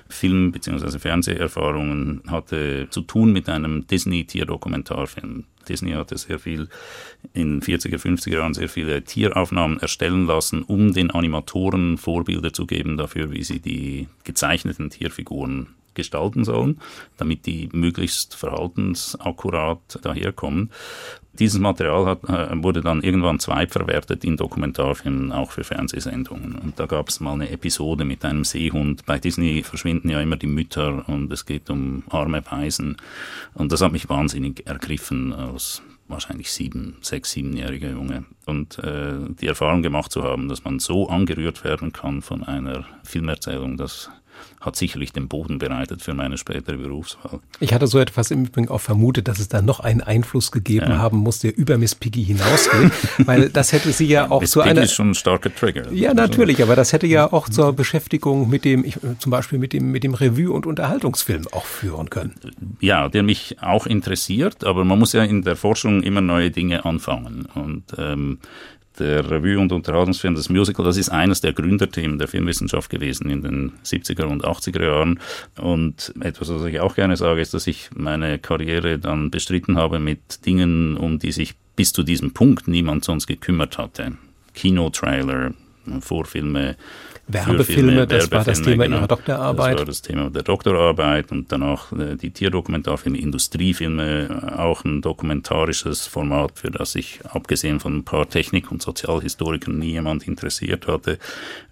[0.08, 0.98] Film- bzw.
[0.98, 5.44] Fernseherfahrungen hatte zu tun mit einem Disney-Tierdokumentarfilm.
[5.68, 6.68] Disney hatte sehr viel
[7.34, 12.96] in 40er, 50er Jahren sehr viele Tieraufnahmen erstellen lassen, um den Animatoren Vorbilder zu geben
[12.96, 16.80] dafür, wie sie die gezeichneten Tierfiguren gestalten sollen,
[17.16, 20.70] damit die möglichst verhaltensakkurat daherkommen.
[21.34, 26.56] Dieses Material hat, äh, wurde dann irgendwann zweitverwertet in Dokumentarfilmen, auch für Fernsehsendungen.
[26.56, 29.06] Und da gab es mal eine Episode mit einem Seehund.
[29.06, 32.96] Bei Disney verschwinden ja immer die Mütter und es geht um arme Waisen.
[33.54, 38.24] Und das hat mich wahnsinnig ergriffen als wahrscheinlich sieben, sechs, siebenjährige Junge.
[38.46, 42.84] Und äh, die Erfahrung gemacht zu haben, dass man so angerührt werden kann von einer
[43.02, 44.10] Filmerzählung, das
[44.60, 47.40] hat sicherlich den Boden bereitet für meine spätere Berufswahl.
[47.60, 50.90] Ich hatte so etwas im Übrigen auch vermutet, dass es da noch einen Einfluss gegeben
[50.90, 50.98] ja.
[50.98, 52.92] haben muss, der über Miss Piggy hinausgeht,
[53.26, 54.82] weil das hätte sie ja auch Miss zu Piggy einer...
[54.82, 55.92] ist schon ein starker Trigger.
[55.92, 59.72] Ja, natürlich, aber das hätte ja auch zur Beschäftigung mit dem, ich, zum Beispiel mit
[59.72, 62.34] dem, mit dem Revue- und Unterhaltungsfilm auch führen können.
[62.80, 66.84] Ja, der mich auch interessiert, aber man muss ja in der Forschung immer neue Dinge
[66.84, 68.38] anfangen und ähm,
[68.98, 73.42] der Revue- und Unterhaltungsfilm, das Musical, das ist eines der Gründerthemen der Filmwissenschaft gewesen in
[73.42, 75.20] den 70er und 80er Jahren.
[75.58, 79.98] Und etwas, was ich auch gerne sage, ist, dass ich meine Karriere dann bestritten habe
[79.98, 84.12] mit Dingen, um die sich bis zu diesem Punkt niemand sonst gekümmert hatte.
[84.54, 85.54] Kinotrailer,
[86.00, 86.76] Vorfilme,
[87.28, 88.98] Werbefilme, das war das Thema genau.
[88.98, 89.72] Ihrer Doktorarbeit.
[89.74, 96.06] Das war das Thema der Doktorarbeit und danach äh, die Tierdokumentarfilme, Industriefilme, auch ein dokumentarisches
[96.06, 101.18] Format, für das sich abgesehen von ein paar Technik- und Sozialhistorikern nie jemand interessiert hatte.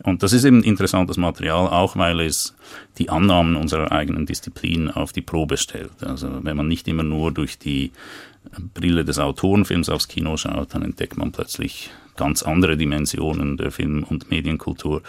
[0.02, 2.54] Und das ist eben interessantes Material, auch weil es
[2.98, 5.90] die Annahmen unserer eigenen Disziplin auf die Probe stellt.
[6.02, 7.92] Also wenn man nicht immer nur durch die
[8.74, 14.04] Brille des Autorenfilms aufs Kino schaut, dann entdeckt man plötzlich ganz andere Dimensionen der Film-
[14.04, 15.00] und Medienkultur.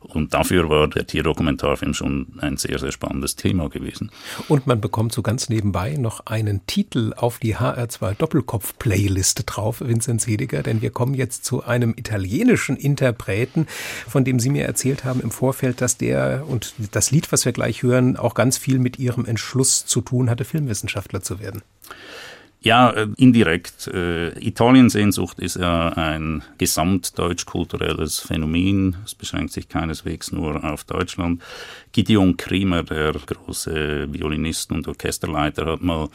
[0.00, 4.10] Und dafür war der Tierdokumentarfilm schon ein sehr, sehr spannendes Thema gewesen.
[4.48, 10.26] Und man bekommt so ganz nebenbei noch einen Titel auf die HR2 Doppelkopf-Playliste drauf, Vinzenz
[10.26, 13.66] Hediger, denn wir kommen jetzt zu einem italienischen Interpreten,
[14.06, 17.52] von dem Sie mir erzählt haben im Vorfeld, dass der und das Lied, was wir
[17.52, 21.62] gleich hören, auch ganz viel mit Ihrem Entschluss zu tun hatte, Filmwissenschaftler zu werden.
[22.60, 23.86] Ja, äh, indirekt.
[23.86, 28.96] Äh, Italiensehnsucht ist ja ein gesamtdeutsch-kulturelles Phänomen.
[29.04, 31.40] Es beschränkt sich keineswegs nur auf Deutschland.
[31.92, 36.08] Gideon Kremer, der große Violinist und Orchesterleiter, hat mal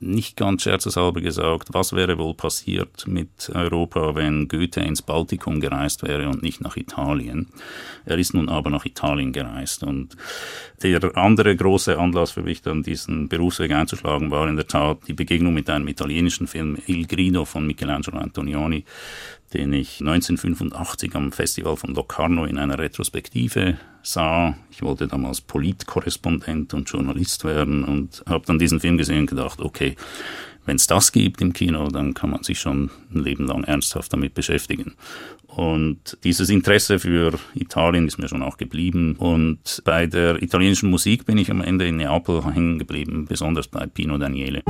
[0.00, 6.02] nicht ganz scherzeshalber gesagt, was wäre wohl passiert mit Europa, wenn Goethe ins Baltikum gereist
[6.02, 7.48] wäre und nicht nach Italien.
[8.04, 9.82] Er ist nun aber nach Italien gereist.
[9.82, 10.16] Und
[10.82, 15.14] der andere große Anlass für mich, dann diesen Berufsweg einzuschlagen, war in der Tat die
[15.14, 18.84] Begegnung mit einem italienischen Film Il Grido von Michelangelo Antonioni,
[19.56, 24.56] den ich 1985 am Festival von Locarno in einer Retrospektive sah.
[24.70, 29.60] Ich wollte damals Politkorrespondent und Journalist werden und habe dann diesen Film gesehen und gedacht,
[29.60, 29.96] okay,
[30.66, 34.12] wenn es das gibt im Kino, dann kann man sich schon ein Leben lang ernsthaft
[34.12, 34.94] damit beschäftigen.
[35.46, 39.16] Und dieses Interesse für Italien ist mir schon auch geblieben.
[39.16, 43.86] Und bei der italienischen Musik bin ich am Ende in Neapel hängen geblieben, besonders bei
[43.86, 44.62] Pino Daniele.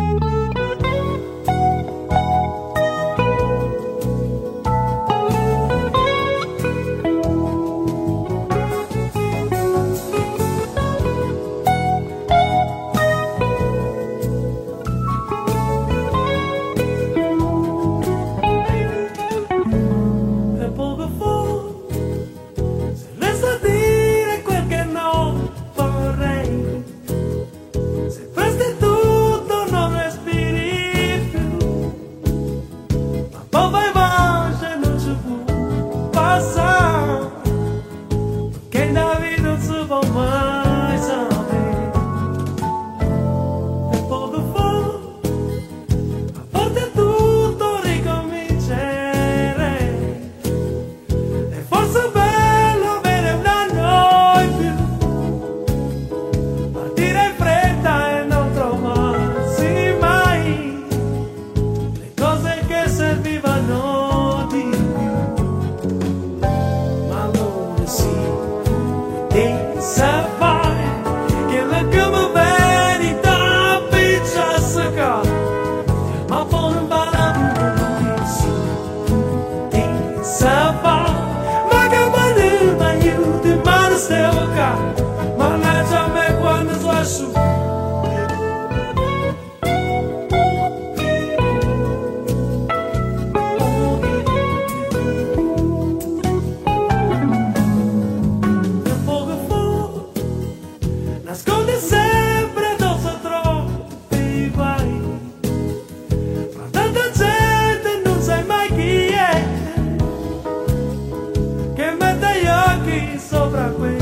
[113.28, 113.95] sou fraco em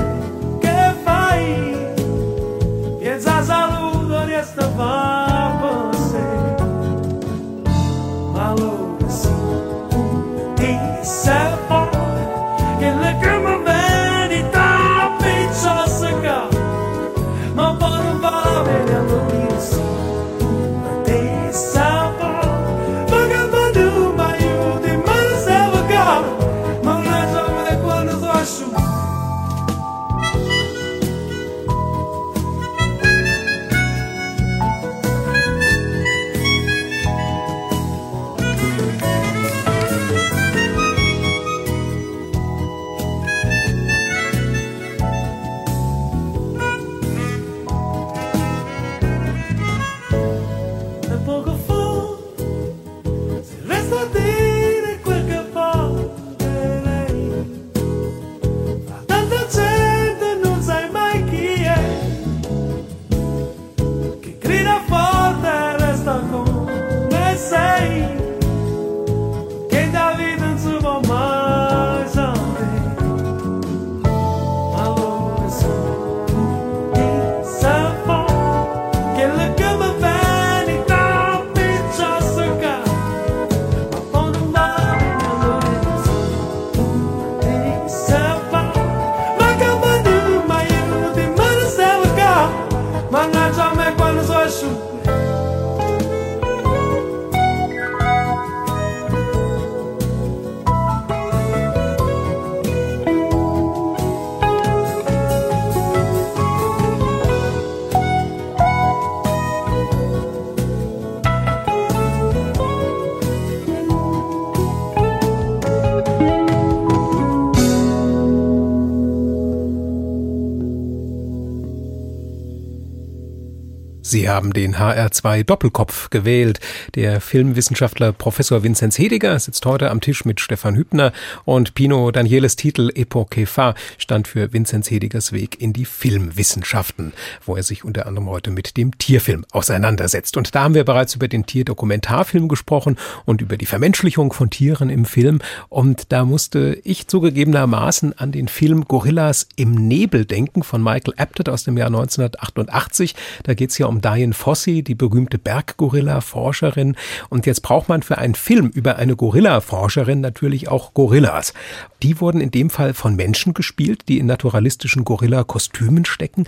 [124.15, 126.61] Sie haben den HR2 Doppelkopf gewählt.
[126.95, 131.13] Der Filmwissenschaftler Professor Vinzenz Hediger sitzt heute am Tisch mit Stefan Hübner
[131.45, 137.13] und Pino Danieles Titel Epoque Fa stand für Vinzenz Hedigers Weg in die Filmwissenschaften,
[137.45, 140.37] wo er sich unter anderem heute mit dem Tierfilm auseinandersetzt.
[140.37, 144.91] Und da haben wir bereits über den Tierdokumentarfilm gesprochen und über die Vermenschlichung von Tieren
[144.91, 145.41] im Film.
[145.69, 151.49] Und da musste ich zugegebenermaßen an den Film Gorillas im Nebel denken von Michael Apted
[151.49, 153.17] aus dem Jahr 1988.
[153.43, 156.97] Da geht es ja um Diane Fossey, die berühmte Berggorilla-Forscherin.
[157.31, 161.55] Und jetzt braucht man für einen Film über eine Gorilla-Forscherin natürlich auch Gorillas.
[162.03, 166.47] Die wurden in dem Fall von Menschen gespielt, die in naturalistischen Gorilla-Kostümen stecken.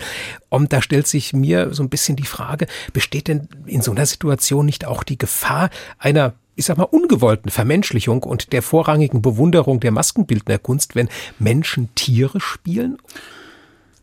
[0.49, 4.07] Und da stellt sich mir so ein bisschen die Frage, besteht denn in so einer
[4.07, 9.79] Situation nicht auch die Gefahr einer ich sag mal, ungewollten Vermenschlichung und der vorrangigen Bewunderung
[9.79, 12.97] der Maskenbildnerkunst, wenn Menschen Tiere spielen?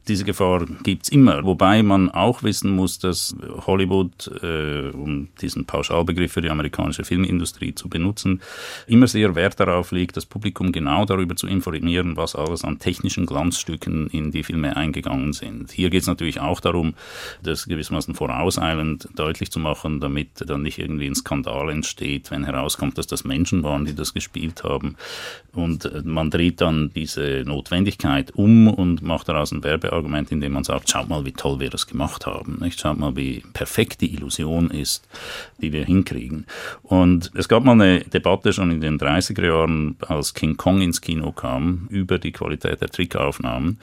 [0.10, 3.34] Diese Gefahr gibt's immer, wobei man auch wissen muss, dass
[3.66, 8.42] Hollywood, äh, um diesen Pauschalbegriff für die amerikanische Filmindustrie zu benutzen,
[8.86, 13.26] immer sehr Wert darauf legt, das Publikum genau darüber zu informieren, was alles an technischen
[13.26, 15.72] Glanzstücken in die Filme eingegangen sind.
[15.72, 16.96] Hier geht es natürlich auch darum,
[17.42, 22.98] das gewissermaßen vorauseilend deutlich zu machen, damit dann nicht irgendwie ein Skandal entsteht, wenn herauskommt,
[22.98, 24.98] dass das Menschen waren, die das gespielt haben.
[25.54, 30.54] Und äh, man dreht dann diese Notwendigkeit um und macht daraus ein Werbe Argument, indem
[30.54, 32.60] man sagt, schaut mal, wie toll wir das gemacht haben.
[32.62, 32.80] Nicht?
[32.80, 35.08] Schaut mal, wie perfekt die Illusion ist,
[35.60, 36.46] die wir hinkriegen.
[36.82, 41.02] Und es gab mal eine Debatte schon in den 30er Jahren, als King Kong ins
[41.02, 43.80] Kino kam, über die Qualität der Trickaufnahmen.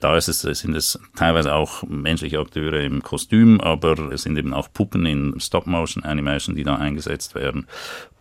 [0.00, 4.68] Da es, sind es teilweise auch menschliche Akteure im Kostüm, aber es sind eben auch
[4.70, 7.66] Puppen in Stop-Motion-Animation, die da eingesetzt werden.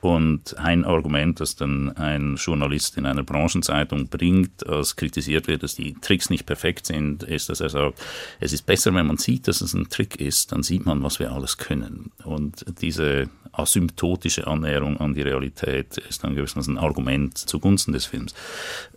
[0.03, 5.75] Und ein Argument, das dann ein Journalist in einer Branchenzeitung bringt, als kritisiert wird, dass
[5.75, 8.01] die Tricks nicht perfekt sind, ist, dass er sagt,
[8.41, 11.19] es ist besser, wenn man sieht, dass es ein Trick ist, dann sieht man, was
[11.19, 12.11] wir alles können.
[12.25, 18.35] Und diese asymptotische Annäherung an die Realität ist dann gewissermaßen ein Argument zugunsten des Films.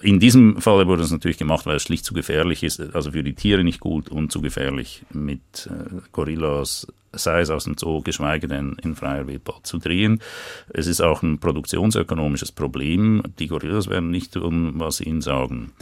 [0.01, 3.23] In diesem Fall wurde es natürlich gemacht, weil es schlicht zu gefährlich ist, also für
[3.23, 8.01] die Tiere nicht gut und zu gefährlich mit äh, Gorillas sei es aus dem Zoo,
[8.03, 10.21] geschweige denn in freier Wildbahn zu drehen.
[10.69, 13.23] Es ist auch ein produktionsökonomisches Problem.
[13.39, 15.73] Die Gorillas werden nicht tun, was sie ihnen sagen.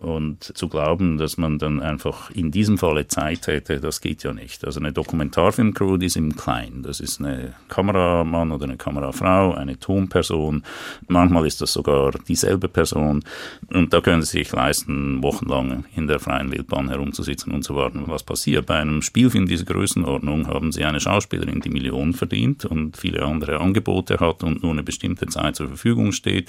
[0.00, 4.32] Und zu glauben, dass man dann einfach in diesem Falle Zeit hätte, das geht ja
[4.32, 4.64] nicht.
[4.64, 6.84] Also eine Dokumentarfilmcrew, die ist im Kleinen.
[6.84, 10.62] Das ist eine Kameramann oder eine Kamerafrau, eine Tonperson.
[11.08, 13.24] Manchmal ist das sogar dieselbe Person.
[13.72, 18.04] Und da können sie sich leisten, wochenlang in der freien Wildbahn herumzusitzen und zu warten,
[18.06, 18.66] was passiert.
[18.66, 23.58] Bei einem Spielfilm dieser Größenordnung haben sie eine Schauspielerin, die Millionen verdient und viele andere
[23.58, 26.48] Angebote hat und nur eine bestimmte Zeit zur Verfügung steht.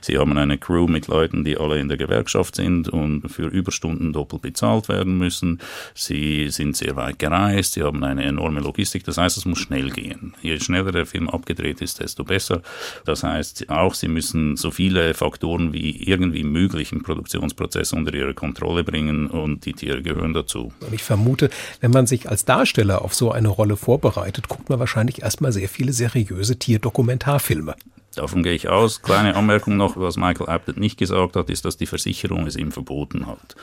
[0.00, 4.12] Sie haben eine Crew mit Leuten, die alle in der Gewerkschaft sind und für Überstunden
[4.12, 5.60] doppelt bezahlt werden müssen.
[5.94, 9.04] Sie sind sehr weit gereist, sie haben eine enorme Logistik.
[9.04, 10.34] Das heißt, es muss schnell gehen.
[10.42, 12.62] Je schneller der Film abgedreht ist, desto besser.
[13.04, 18.34] Das heißt auch, sie müssen so viele Faktoren wie irgendwie möglich im Produktionsprozess unter ihre
[18.34, 20.72] Kontrolle bringen und die Tiere gehören dazu.
[20.92, 25.22] Ich vermute, wenn man sich als Darsteller auf so eine Rolle vorbereitet, guckt man wahrscheinlich
[25.22, 27.74] erstmal sehr viele seriöse Tierdokumentarfilme.
[28.18, 29.00] Davon gehe ich aus.
[29.02, 32.72] Kleine Anmerkung noch, was Michael Apted nicht gesagt hat, ist, dass die Versicherung es ihm
[32.72, 33.54] verboten hat.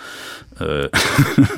[0.62, 0.90] Äh,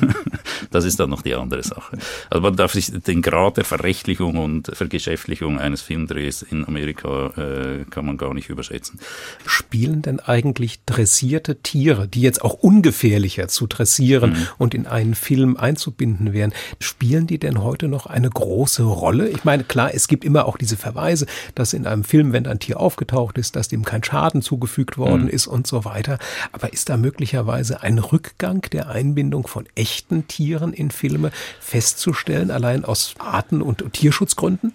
[0.72, 1.96] das ist dann noch die andere Sache.
[2.28, 7.84] Also man darf sich den Grad der Verrechtlichung und Vergeschäftlichung eines Filmdrehs in Amerika äh,
[7.88, 8.98] kann man gar nicht überschätzen.
[9.46, 14.46] Spielen denn eigentlich dressierte Tiere, die jetzt auch ungefährlicher zu dressieren mhm.
[14.58, 19.28] und in einen Film einzubinden wären, spielen die denn heute noch eine große Rolle?
[19.28, 22.58] Ich meine, klar, es gibt immer auch diese Verweise, dass in einem Film, wenn ein
[22.58, 25.28] Tier aufgetaucht ist, dass dem kein Schaden zugefügt worden mhm.
[25.28, 26.18] ist und so weiter.
[26.52, 31.30] Aber ist da möglicherweise ein Rückgang der Einbindung von echten Tieren in Filme
[31.60, 34.72] festzustellen, allein aus Arten- und Tierschutzgründen?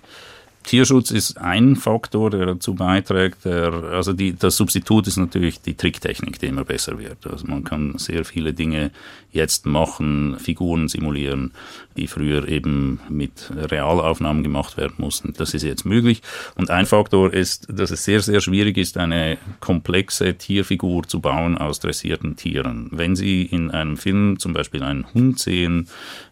[0.62, 3.46] Tierschutz ist ein Faktor, der dazu beiträgt.
[3.46, 7.26] Der, also die, das Substitut ist natürlich die Tricktechnik, die immer besser wird.
[7.28, 8.92] Also man kann sehr viele Dinge
[9.34, 11.52] jetzt machen, Figuren simulieren,
[11.98, 15.34] die früher eben mit Realaufnahmen gemacht werden mussten.
[15.38, 16.22] Das ist jetzt möglich.
[16.56, 21.58] Und ein Faktor ist, dass es sehr, sehr schwierig ist, eine komplexe Tierfigur zu bauen
[21.58, 22.90] aus dressierten Tieren.
[22.92, 25.88] Wenn Sie in einem Film zum Beispiel einen Hund sehen,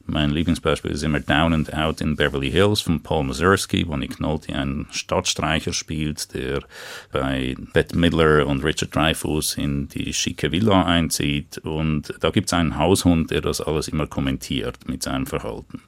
[0.05, 4.19] mein Lieblingsbeispiel ist immer Down and Out in Beverly Hills von Paul Mazursky, wo Nick
[4.19, 6.63] Nolte einen Stadtstreicher spielt, der
[7.11, 11.59] bei Bette Midler und Richard Dreyfuss in die schicke Villa einzieht.
[11.59, 15.81] Und da gibt es einen Haushund, der das alles immer kommentiert mit seinem Verhalten.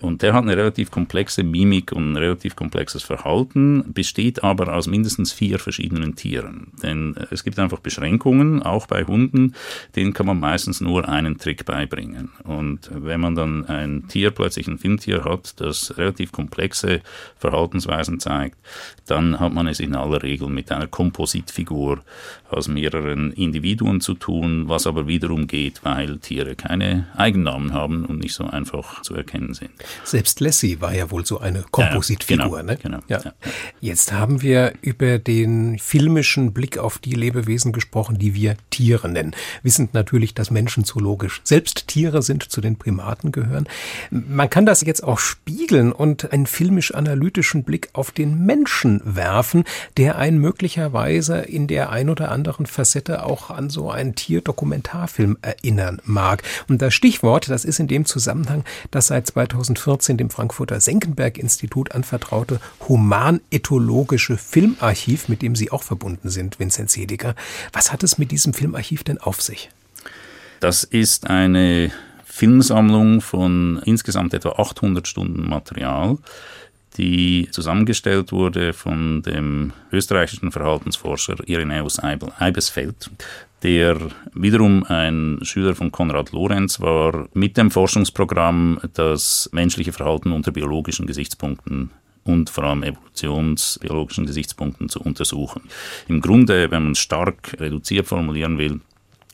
[0.00, 4.86] Und der hat eine relativ komplexe Mimik und ein relativ komplexes Verhalten, besteht aber aus
[4.86, 6.68] mindestens vier verschiedenen Tieren.
[6.82, 9.54] Denn es gibt einfach Beschränkungen, auch bei Hunden,
[9.96, 12.30] denen kann man meistens nur einen Trick beibringen.
[12.44, 17.00] Und wenn man dann ein Tier, plötzlich ein Filmtier hat, das relativ komplexe
[17.38, 18.56] Verhaltensweisen zeigt,
[19.06, 22.02] dann hat man es in aller Regel mit einer Kompositfigur
[22.50, 28.18] aus mehreren Individuen zu tun, was aber wiederum geht, weil Tiere keine Eigennamen haben und
[28.18, 29.70] nicht so einfach zu erkennen sind.
[30.04, 32.58] Selbst Lassie war ja wohl so eine Kompositfigur.
[32.58, 32.78] Ja, genau, ne?
[32.80, 33.20] genau, ja.
[33.24, 33.32] Ja.
[33.80, 39.34] Jetzt haben wir über den filmischen Blick auf die Lebewesen gesprochen, die wir Tiere nennen.
[39.62, 43.66] Wissend natürlich, dass Menschen zoologisch selbst Tiere sind, zu den Primaten gehören.
[44.10, 49.64] Man kann das jetzt auch spiegeln und einen filmisch-analytischen Blick auf den Menschen werfen,
[49.96, 56.00] der einen möglicherweise in der ein oder anderen Facette auch an so einen Tierdokumentarfilm erinnern
[56.04, 56.25] mag.
[56.68, 62.60] Und das Stichwort, das ist in dem Zusammenhang das seit 2014 dem Frankfurter Senckenberg-Institut anvertraute
[62.88, 67.34] humanethologische Filmarchiv, mit dem Sie auch verbunden sind, Vincent Sediger.
[67.72, 69.70] Was hat es mit diesem Filmarchiv denn auf sich?
[70.60, 71.90] Das ist eine
[72.24, 76.18] Filmsammlung von insgesamt etwa 800 Stunden Material,
[76.96, 83.10] die zusammengestellt wurde von dem österreichischen Verhaltensforscher Irenäus Eibesfeld,
[83.66, 83.98] der
[84.32, 91.04] wiederum ein Schüler von Konrad Lorenz war, mit dem Forschungsprogramm das menschliche Verhalten unter biologischen
[91.04, 91.90] Gesichtspunkten
[92.22, 95.62] und vor allem evolutionsbiologischen Gesichtspunkten zu untersuchen.
[96.06, 98.82] Im Grunde, wenn man es stark reduziert formulieren will,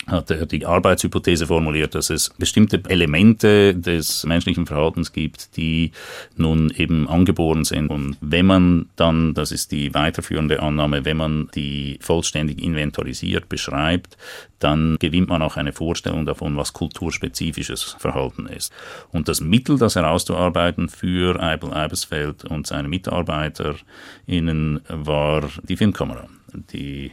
[0.07, 5.93] hat er die Arbeitshypothese formuliert, dass es bestimmte Elemente des menschlichen Verhaltens gibt, die
[6.37, 7.89] nun eben angeboren sind.
[7.89, 14.17] Und wenn man dann, das ist die weiterführende Annahme, wenn man die vollständig inventorisiert, beschreibt,
[14.59, 18.73] dann gewinnt man auch eine Vorstellung davon, was kulturspezifisches Verhalten ist.
[19.11, 26.29] Und das Mittel, das herauszuarbeiten für Eibel Eibesfeld und seine MitarbeiterInnen war die Filmkamera.
[26.73, 27.13] Die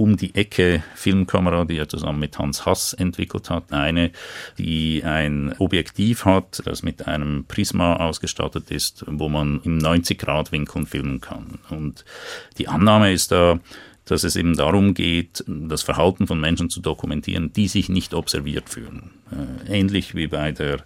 [0.00, 3.70] um die Ecke Filmkamera, die er zusammen mit Hans Hass entwickelt hat.
[3.70, 4.12] Eine,
[4.56, 11.20] die ein Objektiv hat, das mit einem Prisma ausgestattet ist, wo man im 90-Grad-Winkel filmen
[11.20, 11.58] kann.
[11.68, 12.06] Und
[12.56, 13.60] die Annahme ist da,
[14.10, 18.68] dass es eben darum geht, das Verhalten von Menschen zu dokumentieren, die sich nicht observiert
[18.68, 19.10] fühlen.
[19.30, 20.80] Äh, ähnlich wie bei der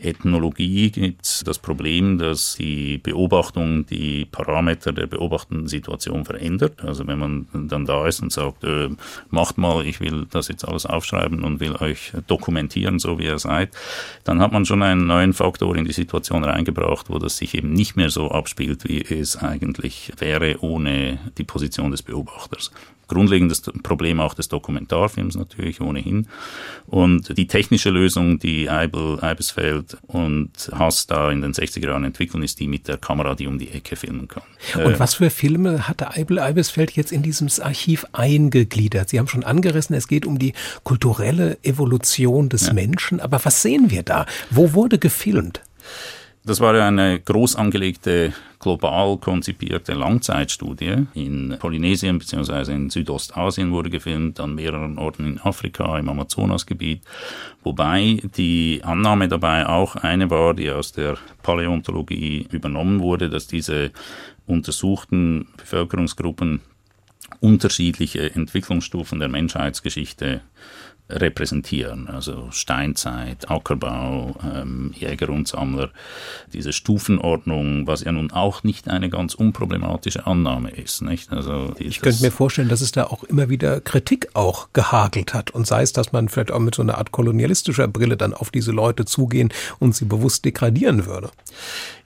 [0.00, 6.82] Ethnologie gibt es das Problem, dass die Beobachtung die Parameter der beobachtenden Situation verändert.
[6.82, 8.88] Also wenn man dann da ist und sagt, äh,
[9.28, 13.38] macht mal, ich will das jetzt alles aufschreiben und will euch dokumentieren, so wie ihr
[13.38, 13.76] seid,
[14.24, 17.74] dann hat man schon einen neuen Faktor in die Situation reingebracht, wo das sich eben
[17.74, 22.69] nicht mehr so abspielt, wie es eigentlich wäre ohne die Position des Beobachters
[23.10, 26.28] grundlegendes Problem auch des Dokumentarfilms natürlich ohnehin.
[26.86, 32.42] Und die technische Lösung, die Eibel, Eibesfeld und Haas da in den 60er Jahren entwickeln,
[32.42, 34.44] ist die mit der Kamera, die um die Ecke filmen kann.
[34.76, 39.08] Und äh, was für Filme hatte Eibel Eibesfeld jetzt in dieses Archiv eingegliedert?
[39.08, 40.54] Sie haben schon angerissen, es geht um die
[40.84, 42.72] kulturelle Evolution des ja.
[42.72, 43.18] Menschen.
[43.18, 44.24] Aber was sehen wir da?
[44.50, 45.62] Wo wurde gefilmt?
[46.42, 51.06] Das war eine groß angelegte, global konzipierte Langzeitstudie.
[51.12, 52.72] In Polynesien bzw.
[52.72, 57.02] in Südostasien wurde gefilmt, an mehreren Orten in Afrika, im Amazonasgebiet.
[57.62, 63.90] Wobei die Annahme dabei auch eine war, die aus der Paläontologie übernommen wurde, dass diese
[64.46, 66.60] untersuchten Bevölkerungsgruppen
[67.40, 70.40] unterschiedliche Entwicklungsstufen der Menschheitsgeschichte
[71.10, 72.08] repräsentieren.
[72.08, 75.90] Also Steinzeit, Ackerbau, ähm, Jäger und Sammler,
[76.52, 81.02] diese Stufenordnung, was ja nun auch nicht eine ganz unproblematische Annahme ist.
[81.02, 81.32] Nicht?
[81.32, 85.50] Also ich könnte mir vorstellen, dass es da auch immer wieder Kritik auch gehagelt hat
[85.50, 88.50] und sei es, dass man vielleicht auch mit so einer Art kolonialistischer Brille dann auf
[88.50, 91.30] diese Leute zugehen und sie bewusst degradieren würde.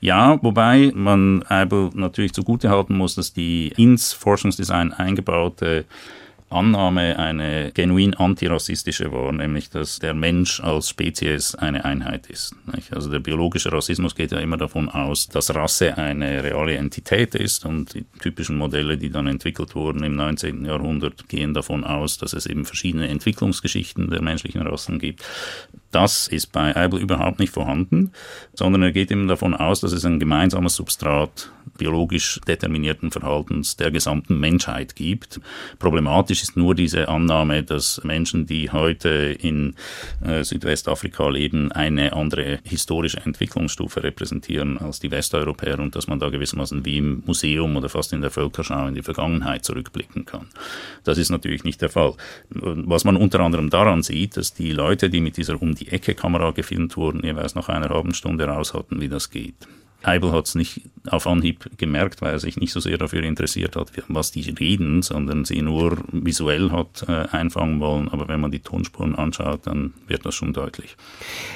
[0.00, 5.84] Ja, wobei man Eibel natürlich zugutehalten muss, dass die ins Forschungsdesign eingebaute
[6.54, 12.54] Annahme eine genuin antirassistische war, nämlich dass der Mensch als Spezies eine Einheit ist.
[12.90, 17.64] Also der biologische Rassismus geht ja immer davon aus, dass Rasse eine reale Entität ist
[17.64, 20.64] und die typischen Modelle, die dann entwickelt wurden im 19.
[20.64, 25.22] Jahrhundert, gehen davon aus, dass es eben verschiedene Entwicklungsgeschichten der menschlichen Rassen gibt.
[25.94, 28.10] Das ist bei Eibel überhaupt nicht vorhanden,
[28.52, 33.92] sondern er geht eben davon aus, dass es ein gemeinsames Substrat biologisch determinierten Verhaltens der
[33.92, 35.40] gesamten Menschheit gibt.
[35.78, 39.74] Problematisch ist nur diese Annahme, dass Menschen, die heute in
[40.24, 46.28] äh, Südwestafrika leben, eine andere historische Entwicklungsstufe repräsentieren als die Westeuropäer und dass man da
[46.28, 50.48] gewissermaßen wie im Museum oder fast in der Völkerschau in die Vergangenheit zurückblicken kann.
[51.04, 52.14] Das ist natürlich nicht der Fall.
[52.50, 56.14] Was man unter anderem daran sieht, dass die Leute, die mit dieser um die Ecke
[56.14, 59.54] Kamera gefilmt wurden, jeweils nach einer halben Stunde raus hatten, wie das geht.
[60.06, 63.76] Eibel hat es nicht auf Anhieb gemerkt, weil er sich nicht so sehr dafür interessiert
[63.76, 68.08] hat, was die reden, sondern sie nur visuell hat äh, einfangen wollen.
[68.08, 70.96] Aber wenn man die Tonspuren anschaut, dann wird das schon deutlich.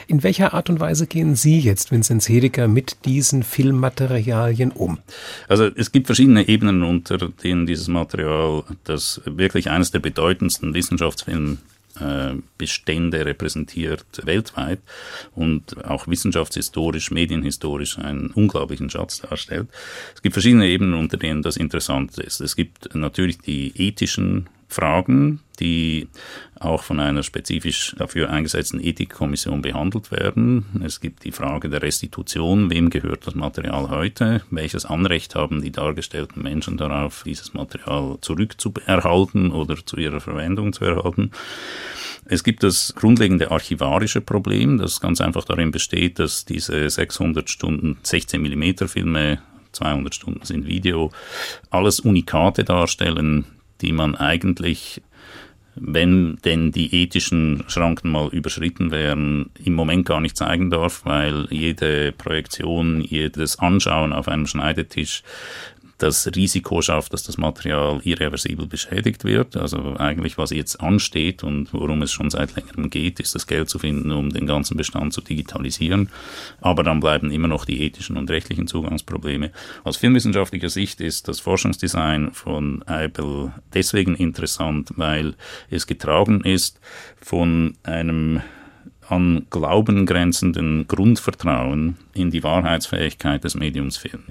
[0.07, 4.99] In welcher Art und Weise gehen Sie jetzt, Vinzenz Hedeker, mit diesen Filmmaterialien um?
[5.49, 11.59] Also es gibt verschiedene Ebenen, unter denen dieses Material, das wirklich eines der bedeutendsten Wissenschaftsfilme
[12.57, 14.81] Bestände repräsentiert weltweit
[15.35, 19.69] und auch wissenschaftshistorisch, medienhistorisch einen unglaublichen Schatz darstellt.
[20.15, 22.41] Es gibt verschiedene Ebenen, unter denen das interessant ist.
[22.41, 26.09] Es gibt natürlich die ethischen Fragen, die
[26.61, 30.67] auch von einer spezifisch dafür eingesetzten Ethikkommission behandelt werden.
[30.85, 35.73] Es gibt die Frage der Restitution, wem gehört das Material heute, welches Anrecht haben die
[35.73, 41.31] dargestellten Menschen darauf, dieses Material zurückzuerhalten oder zu ihrer Verwendung zu erhalten.
[42.27, 47.97] Es gibt das grundlegende archivarische Problem, das ganz einfach darin besteht, dass diese 600 Stunden
[48.03, 49.41] 16 mm Filme
[49.73, 51.11] 200 Stunden sind Video,
[51.71, 53.47] alles Unikate darstellen,
[53.81, 55.03] die man eigentlich,
[55.75, 61.47] wenn denn die ethischen Schranken mal überschritten wären, im Moment gar nicht zeigen darf, weil
[61.51, 65.23] jede Projektion, jedes Anschauen auf einem Schneidetisch
[65.99, 69.57] das Risiko schafft, dass das Material irreversibel beschädigt wird.
[69.57, 73.69] Also eigentlich, was jetzt ansteht und worum es schon seit längerem geht, ist das Geld
[73.69, 76.09] zu finden, um den ganzen Bestand zu digitalisieren.
[76.61, 79.51] Aber dann bleiben immer noch die ethischen und rechtlichen Zugangsprobleme.
[79.83, 85.35] Aus filmwissenschaftlicher Sicht ist das Forschungsdesign von Eibel deswegen interessant, weil
[85.69, 86.81] es getragen ist
[87.21, 88.41] von einem
[89.11, 94.25] an Glauben grenzenden Grundvertrauen in die Wahrheitsfähigkeit des Mediums Film.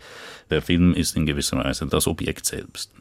[0.49, 2.91] Der Film ist in gewisser Weise das Objekt selbst.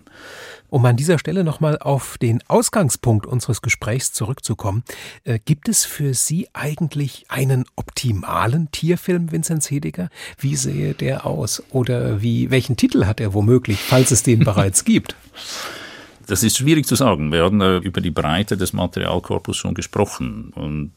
[0.68, 4.82] Um an dieser Stelle nochmal auf den Ausgangspunkt unseres Gesprächs zurückzukommen,
[5.24, 10.08] äh, gibt es für Sie eigentlich einen optimalen Tierfilm, Vinzenz Hediger?
[10.38, 11.62] Wie sähe der aus?
[11.70, 15.14] Oder wie, welchen Titel hat er womöglich, falls es den bereits gibt?
[16.26, 17.30] Das ist schwierig zu sagen.
[17.30, 20.92] Wir haben äh, über die Breite des Materialkorpus schon gesprochen und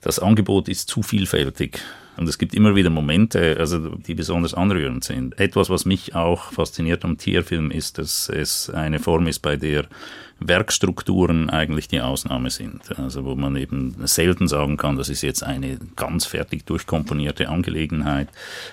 [0.00, 1.80] das Angebot ist zu vielfältig.
[2.16, 5.38] Und es gibt immer wieder Momente, also die besonders anrührend sind.
[5.38, 9.86] Etwas, was mich auch fasziniert am Tierfilm, ist, dass es eine Form ist, bei der
[10.38, 12.98] Werkstrukturen eigentlich die Ausnahme sind.
[12.98, 18.28] Also wo man eben selten sagen kann, das ist jetzt eine ganz fertig durchkomponierte Angelegenheit,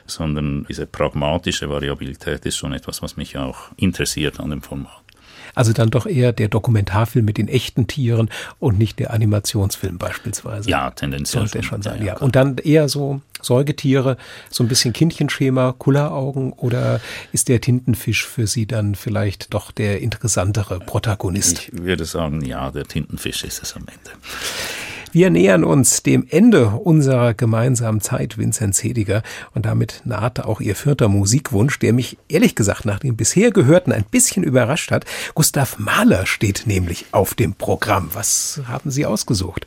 [0.06, 5.07] sondern diese pragmatische Variabilität ist schon etwas, was mich auch interessiert an dem Format.
[5.58, 8.30] Also dann doch eher der Dokumentarfilm mit den echten Tieren
[8.60, 10.70] und nicht der Animationsfilm beispielsweise.
[10.70, 11.48] Ja, tendenziell.
[11.48, 12.14] Sollte schon sein, ja.
[12.14, 12.18] ja.
[12.18, 14.18] Und dann eher so Säugetiere,
[14.52, 17.02] so ein bisschen Kindchenschema, Kulleraugen oder
[17.32, 21.70] ist der Tintenfisch für Sie dann vielleicht doch der interessantere Protagonist?
[21.74, 24.12] Ich würde sagen, ja, der Tintenfisch ist es am Ende.
[25.18, 29.24] Wir nähern uns dem Ende unserer gemeinsamen Zeit, Vinzenz Hediger,
[29.56, 33.92] und damit nahte auch Ihr vierter Musikwunsch, der mich ehrlich gesagt nach dem bisher Gehörten
[33.92, 35.06] ein bisschen überrascht hat.
[35.34, 38.12] Gustav Mahler steht nämlich auf dem Programm.
[38.14, 39.66] Was haben Sie ausgesucht?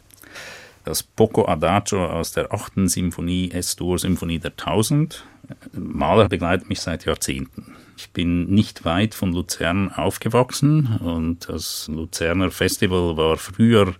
[0.84, 5.26] Das Poco Adagio aus der achten Symphonie, S-Dur Symphonie der Tausend.
[5.72, 7.74] Mahler begleitet mich seit Jahrzehnten.
[7.96, 13.94] Ich bin nicht weit von Luzern aufgewachsen und das Luzerner Festival war früher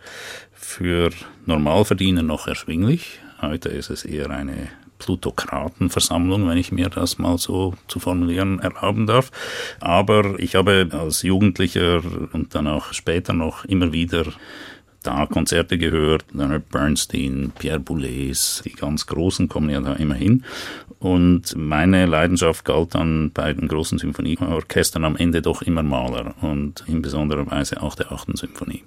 [0.61, 1.11] für
[1.47, 3.19] Normalverdiener noch erschwinglich.
[3.41, 9.07] Heute ist es eher eine Plutokratenversammlung, wenn ich mir das mal so zu formulieren erlauben
[9.07, 9.31] darf.
[9.81, 12.03] Aber ich habe als Jugendlicher
[12.33, 14.27] und dann auch später noch immer wieder
[15.03, 20.45] da Konzerte gehört, Leonard Bernstein, Pierre Boulez, die ganz Großen kommen ja da immer hin.
[20.99, 26.85] Und meine Leidenschaft galt dann bei den großen Symphonieorchestern am Ende doch immer Maler und
[26.87, 28.85] in besonderer Weise auch der achten Symphonie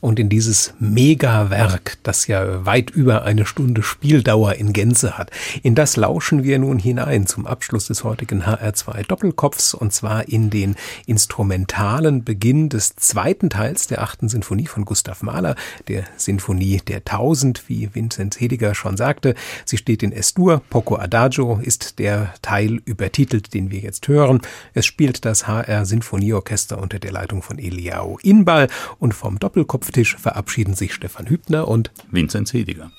[0.00, 5.30] und in dieses Megawerk, das ja weit über eine Stunde Spieldauer in Gänze hat.
[5.62, 10.50] In das lauschen wir nun hinein zum Abschluss des heutigen HR2 Doppelkopfs und zwar in
[10.50, 15.54] den instrumentalen Beginn des zweiten Teils der achten Sinfonie von Gustav Mahler,
[15.88, 19.34] der Sinfonie der Tausend, wie Vinzenz Hediger schon sagte.
[19.64, 24.40] Sie steht in S-Dur, Poco Adagio ist der Teil übertitelt, den wir jetzt hören.
[24.74, 30.16] Es spielt das HR Sinfonieorchester unter der Leitung von Eliao Inbal und vom Doppelkopf Kopftisch
[30.16, 32.90] verabschieden sich Stefan Hübner und Vinzenz Hediger.